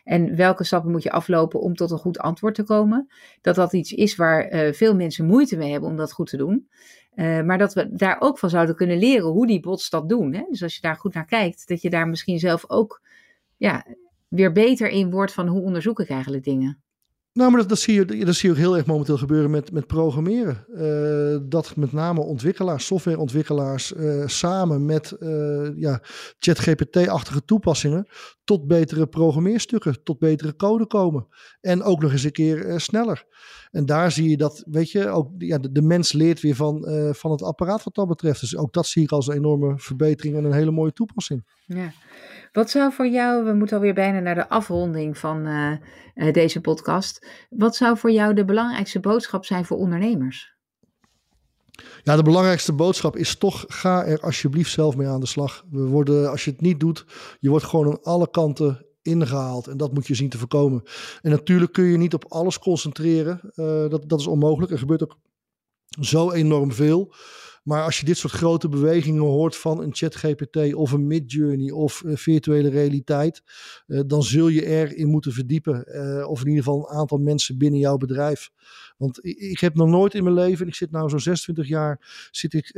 En 0.03 0.35
welke 0.35 0.63
stappen 0.63 0.91
moet 0.91 1.03
je 1.03 1.11
aflopen 1.11 1.59
om 1.59 1.75
tot 1.75 1.91
een 1.91 1.97
goed 1.97 2.19
antwoord 2.19 2.55
te 2.55 2.63
komen? 2.63 3.07
Dat 3.41 3.55
dat 3.55 3.73
iets 3.73 3.91
is 3.91 4.15
waar 4.15 4.53
uh, 4.53 4.73
veel 4.73 4.95
mensen 4.95 5.25
moeite 5.25 5.57
mee 5.57 5.71
hebben 5.71 5.89
om 5.89 5.97
dat 5.97 6.11
goed 6.11 6.29
te 6.29 6.37
doen. 6.37 6.69
Uh, 7.15 7.41
maar 7.41 7.57
dat 7.57 7.73
we 7.73 7.89
daar 7.91 8.17
ook 8.19 8.39
van 8.39 8.49
zouden 8.49 8.75
kunnen 8.75 8.97
leren 8.97 9.27
hoe 9.27 9.47
die 9.47 9.59
bots 9.59 9.89
dat 9.89 10.09
doen. 10.09 10.33
Hè? 10.33 10.43
Dus 10.49 10.63
als 10.63 10.75
je 10.75 10.81
daar 10.81 10.95
goed 10.95 11.13
naar 11.13 11.25
kijkt, 11.25 11.67
dat 11.67 11.81
je 11.81 11.89
daar 11.89 12.07
misschien 12.07 12.39
zelf 12.39 12.69
ook 12.69 13.01
ja, 13.57 13.85
weer 14.35 14.51
beter 14.51 14.89
in 14.89 15.09
wordt 15.09 15.33
van 15.33 15.47
hoe 15.47 15.61
onderzoek 15.61 15.99
ik 15.99 16.09
eigenlijk 16.09 16.43
dingen. 16.43 16.83
Nou, 17.37 17.51
maar 17.51 17.59
dat, 17.59 17.69
dat, 17.69 17.79
zie 17.79 17.93
je, 17.93 18.25
dat 18.25 18.35
zie 18.35 18.49
je 18.49 18.55
ook 18.55 18.61
heel 18.61 18.77
erg 18.77 18.85
momenteel 18.85 19.17
gebeuren 19.17 19.51
met, 19.51 19.71
met 19.71 19.87
programmeren. 19.87 20.65
Uh, 20.69 21.49
dat 21.49 21.75
met 21.75 21.91
name 21.91 22.21
ontwikkelaars, 22.21 22.85
softwareontwikkelaars, 22.85 23.93
uh, 23.93 24.27
samen 24.27 24.85
met 24.85 25.15
uh, 25.19 25.69
ja, 25.75 26.01
ChatGPT-achtige 26.39 27.45
toepassingen 27.45 28.07
tot 28.43 28.67
betere 28.67 29.07
programmeerstukken, 29.07 30.03
tot 30.03 30.19
betere 30.19 30.55
code 30.55 30.87
komen. 30.87 31.27
En 31.61 31.83
ook 31.83 32.01
nog 32.01 32.11
eens 32.11 32.23
een 32.23 32.31
keer 32.31 32.79
sneller. 32.79 33.25
En 33.71 33.85
daar 33.85 34.11
zie 34.11 34.29
je 34.29 34.37
dat, 34.37 34.63
weet 34.69 34.91
je, 34.91 35.09
ook 35.09 35.29
ja, 35.37 35.57
de, 35.57 35.71
de 35.71 35.81
mens 35.81 36.13
leert 36.13 36.41
weer 36.41 36.55
van, 36.55 36.87
van 37.11 37.31
het 37.31 37.43
apparaat 37.43 37.83
wat 37.83 37.95
dat 37.95 38.07
betreft. 38.07 38.39
Dus 38.39 38.57
ook 38.57 38.73
dat 38.73 38.87
zie 38.87 39.03
ik 39.03 39.11
als 39.11 39.27
een 39.27 39.35
enorme 39.35 39.73
verbetering 39.79 40.35
en 40.35 40.43
een 40.43 40.53
hele 40.53 40.71
mooie 40.71 40.93
toepassing. 40.93 41.45
Ja. 41.65 41.91
Wat 42.55 42.69
zou 42.69 42.93
voor 42.93 43.07
jou, 43.07 43.43
we 43.43 43.53
moeten 43.53 43.75
alweer 43.75 43.93
bijna 43.93 44.19
naar 44.19 44.35
de 44.35 44.49
afronding 44.49 45.17
van 45.17 45.47
uh, 45.47 45.71
uh, 46.15 46.33
deze 46.33 46.61
podcast. 46.61 47.27
Wat 47.49 47.75
zou 47.75 47.97
voor 47.97 48.11
jou 48.11 48.33
de 48.33 48.45
belangrijkste 48.45 48.99
boodschap 48.99 49.45
zijn 49.45 49.65
voor 49.65 49.77
ondernemers? 49.77 50.55
Ja, 52.03 52.15
de 52.15 52.23
belangrijkste 52.23 52.73
boodschap 52.73 53.15
is 53.15 53.37
toch: 53.37 53.65
ga 53.67 54.05
er 54.05 54.19
alsjeblieft 54.19 54.71
zelf 54.71 54.95
mee 54.95 55.07
aan 55.07 55.19
de 55.19 55.25
slag. 55.25 55.65
We 55.71 55.85
worden, 55.85 56.29
als 56.29 56.45
je 56.45 56.51
het 56.51 56.61
niet 56.61 56.79
doet, 56.79 57.05
je 57.39 57.49
wordt 57.49 57.65
gewoon 57.65 57.87
aan 57.87 58.03
alle 58.03 58.29
kanten 58.29 58.85
ingehaald. 59.01 59.67
En 59.67 59.77
dat 59.77 59.93
moet 59.93 60.07
je 60.07 60.15
zien 60.15 60.29
te 60.29 60.37
voorkomen. 60.37 60.83
En 61.21 61.31
natuurlijk 61.31 61.73
kun 61.73 61.85
je 61.85 61.97
niet 61.97 62.13
op 62.13 62.25
alles 62.27 62.59
concentreren. 62.59 63.39
Uh, 63.55 63.89
dat, 63.89 64.09
dat 64.09 64.19
is 64.19 64.27
onmogelijk. 64.27 64.71
Er 64.71 64.79
gebeurt 64.79 65.03
ook 65.03 65.17
zo 65.99 66.31
enorm 66.31 66.71
veel. 66.71 67.13
Maar 67.65 67.83
als 67.83 67.99
je 67.99 68.05
dit 68.05 68.17
soort 68.17 68.33
grote 68.33 68.69
bewegingen 68.69 69.21
hoort 69.21 69.55
van 69.55 69.81
een 69.81 69.95
ChatGPT 69.95 70.73
of 70.73 70.91
een 70.91 71.07
Midjourney 71.07 71.71
of 71.71 72.03
virtuele 72.05 72.69
realiteit, 72.69 73.43
uh, 73.87 73.99
dan 74.07 74.23
zul 74.23 74.47
je 74.47 74.65
erin 74.65 75.07
moeten 75.07 75.31
verdiepen. 75.31 75.85
Uh, 75.87 76.29
of 76.29 76.41
in 76.41 76.47
ieder 76.47 76.63
geval 76.63 76.79
een 76.79 76.97
aantal 76.97 77.17
mensen 77.17 77.57
binnen 77.57 77.79
jouw 77.79 77.97
bedrijf. 77.97 78.51
Want 78.97 79.25
ik, 79.25 79.37
ik 79.37 79.59
heb 79.59 79.75
nog 79.75 79.87
nooit 79.87 80.13
in 80.13 80.23
mijn 80.23 80.35
leven, 80.35 80.67
ik 80.67 80.75
zit 80.75 80.91
nu 80.91 81.09
zo'n 81.09 81.19
26 81.19 81.67
jaar, 81.67 82.27
zit 82.31 82.53
ik, 82.53 82.69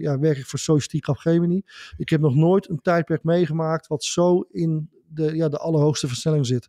ja, 0.00 0.18
werk 0.18 0.38
ik 0.38 0.46
voor 0.46 0.58
Society 0.58 0.98
Capgemini. 0.98 1.62
Ik 1.96 2.08
heb 2.08 2.20
nog 2.20 2.34
nooit 2.34 2.68
een 2.68 2.80
tijdperk 2.80 3.24
meegemaakt 3.24 3.86
wat 3.86 4.04
zo 4.04 4.40
in 4.40 4.90
de, 5.06 5.36
ja, 5.36 5.48
de 5.48 5.58
allerhoogste 5.58 6.08
versnelling 6.08 6.46
zit. 6.46 6.68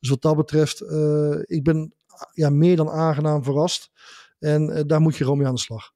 Dus 0.00 0.08
wat 0.08 0.22
dat 0.22 0.36
betreft, 0.36 0.80
ik 1.46 1.62
ben 1.62 1.94
ja, 2.32 2.50
meer 2.50 2.76
dan 2.76 2.90
aangenaam 2.90 3.44
verrast. 3.44 3.90
En 4.38 4.84
daar 4.86 5.00
moet 5.00 5.16
je 5.16 5.24
gewoon 5.24 5.38
mee 5.38 5.46
aan 5.46 5.54
de 5.54 5.60
slag. 5.60 5.92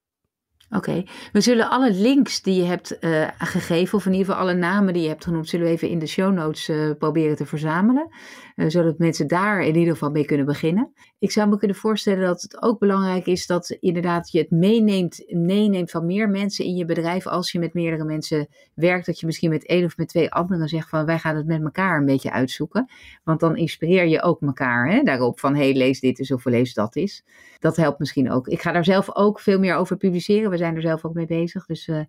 Oké, 0.70 1.04
we 1.33 1.40
zullen 1.40 1.70
alle 1.70 1.92
links 1.92 2.42
die 2.42 2.54
je 2.54 2.64
hebt 2.64 2.96
uh, 3.00 3.28
gegeven, 3.38 3.98
of 3.98 4.07
in 4.07 4.12
ieder 4.12 4.26
geval 4.26 4.40
alle 4.42 4.54
namen 4.54 4.92
die 4.92 5.02
je 5.02 5.09
hebt 5.09 5.24
genoemd, 5.24 5.48
zullen 5.48 5.66
we 5.66 5.72
even 5.72 5.88
in 5.88 5.98
de 5.98 6.07
show 6.07 6.33
notes 6.33 6.68
uh, 6.68 6.90
proberen 6.98 7.37
te 7.37 7.46
verzamelen. 7.46 8.09
Uh, 8.57 8.68
zodat 8.68 8.98
mensen 8.98 9.26
daar 9.26 9.62
in 9.62 9.76
ieder 9.76 9.92
geval 9.92 10.11
mee 10.11 10.24
kunnen 10.24 10.46
beginnen. 10.46 10.92
Ik 11.18 11.31
zou 11.31 11.48
me 11.48 11.59
kunnen 11.59 11.76
voorstellen 11.76 12.26
dat 12.26 12.42
het 12.42 12.62
ook 12.62 12.78
belangrijk 12.78 13.26
is 13.26 13.46
dat 13.46 13.76
inderdaad 13.81 14.31
je 14.31 14.38
het 14.38 14.50
meeneemt, 14.50 15.24
meeneemt 15.26 15.90
van 15.90 16.07
meer 16.07 16.28
mensen 16.28 16.64
in 16.64 16.76
je 16.76 16.85
bedrijf. 16.85 17.26
Als 17.26 17.52
je 17.52 17.59
met 17.59 17.74
meerdere 17.74 18.04
mensen 18.04 18.48
werkt, 18.74 19.07
dat 19.07 19.20
je 19.20 19.26
misschien 19.26 19.50
met 19.50 19.66
één 19.66 19.85
of 19.85 19.96
met 19.96 20.09
twee 20.09 20.31
anderen 20.31 20.68
zegt 20.68 20.88
van 20.88 21.07
wij 21.07 21.18
gaan 21.18 21.37
het 21.37 21.46
met 21.46 21.62
elkaar 21.62 21.98
een 21.98 22.07
beetje 22.07 22.33
uitzoeken. 22.33 22.90
Want 23.24 23.40
dan 23.40 23.57
inspireer 23.57 24.07
je 24.07 24.22
ook 24.22 24.42
elkaar 24.42 24.90
hè, 24.90 25.02
daarop 25.02 25.40
van 25.40 25.54
hé, 25.54 25.62
hey, 25.62 25.74
lees 25.74 26.00
dit 26.00 26.18
eens 26.18 26.33
of 26.33 26.44
lees 26.44 26.74
dat 26.74 26.96
eens. 26.96 27.24
Dat 27.59 27.76
helpt 27.76 27.98
misschien 27.98 28.31
ook. 28.31 28.48
Ik 28.48 28.61
ga 28.61 28.72
daar 28.72 28.85
zelf 28.85 29.14
ook 29.14 29.40
veel 29.40 29.59
meer 29.59 29.74
over 29.74 29.96
publiceren. 29.96 30.50
Zijn 30.59 30.75
er 30.75 30.83
zelf 30.83 31.05
ook 31.05 31.14
mee 31.14 31.27
bezig. 31.27 31.66
Dus 31.66 31.87
uh, 31.87 32.01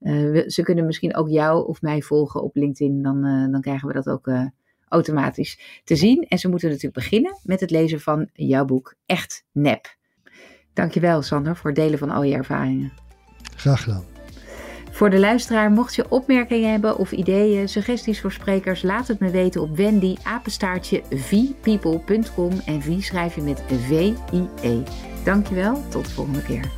uh, 0.00 0.48
ze 0.48 0.62
kunnen 0.62 0.86
misschien 0.86 1.16
ook 1.16 1.28
jou 1.28 1.66
of 1.66 1.82
mij 1.82 2.02
volgen 2.02 2.42
op 2.42 2.56
LinkedIn. 2.56 3.02
Dan, 3.02 3.26
uh, 3.26 3.52
dan 3.52 3.60
krijgen 3.60 3.88
we 3.88 3.94
dat 3.94 4.08
ook 4.08 4.30
automatisch 4.88 5.82
te 5.84 5.96
zien. 5.96 6.26
En 6.28 6.38
ze 6.38 6.48
moeten 6.48 6.68
natuurlijk 6.68 6.94
beginnen 6.94 7.38
met 7.42 7.60
het 7.60 7.70
lezen 7.70 8.00
van 8.00 8.28
jouw 8.32 8.64
boek 8.64 8.94
Echt 9.06 9.44
Nep. 9.52 9.96
Dankjewel 10.72 11.22
Sander 11.22 11.56
voor 11.56 11.70
het 11.70 11.78
delen 11.78 11.98
van 11.98 12.10
al 12.10 12.22
je 12.22 12.34
ervaringen. 12.34 12.92
Graag 13.56 13.82
gedaan. 13.82 14.04
Voor 14.90 15.10
de 15.10 15.18
luisteraar, 15.18 15.70
mocht 15.70 15.94
je 15.94 16.10
opmerkingen 16.10 16.70
hebben 16.70 16.98
of 16.98 17.12
ideeën, 17.12 17.68
suggesties 17.68 18.20
voor 18.20 18.32
sprekers, 18.32 18.82
laat 18.82 19.08
het 19.08 19.18
me 19.18 19.30
weten 19.30 19.60
op 19.60 19.76
wendy 19.76 20.16
apenstaartje 20.22 21.02
vpeople.com 21.10 22.52
en 22.66 22.82
V 22.82 23.02
schrijf 23.02 23.34
je 23.34 23.40
met 23.40 23.62
V-I-E. 23.66 24.82
Dankjewel, 25.24 25.88
tot 25.88 26.04
de 26.04 26.10
volgende 26.10 26.42
keer. 26.42 26.77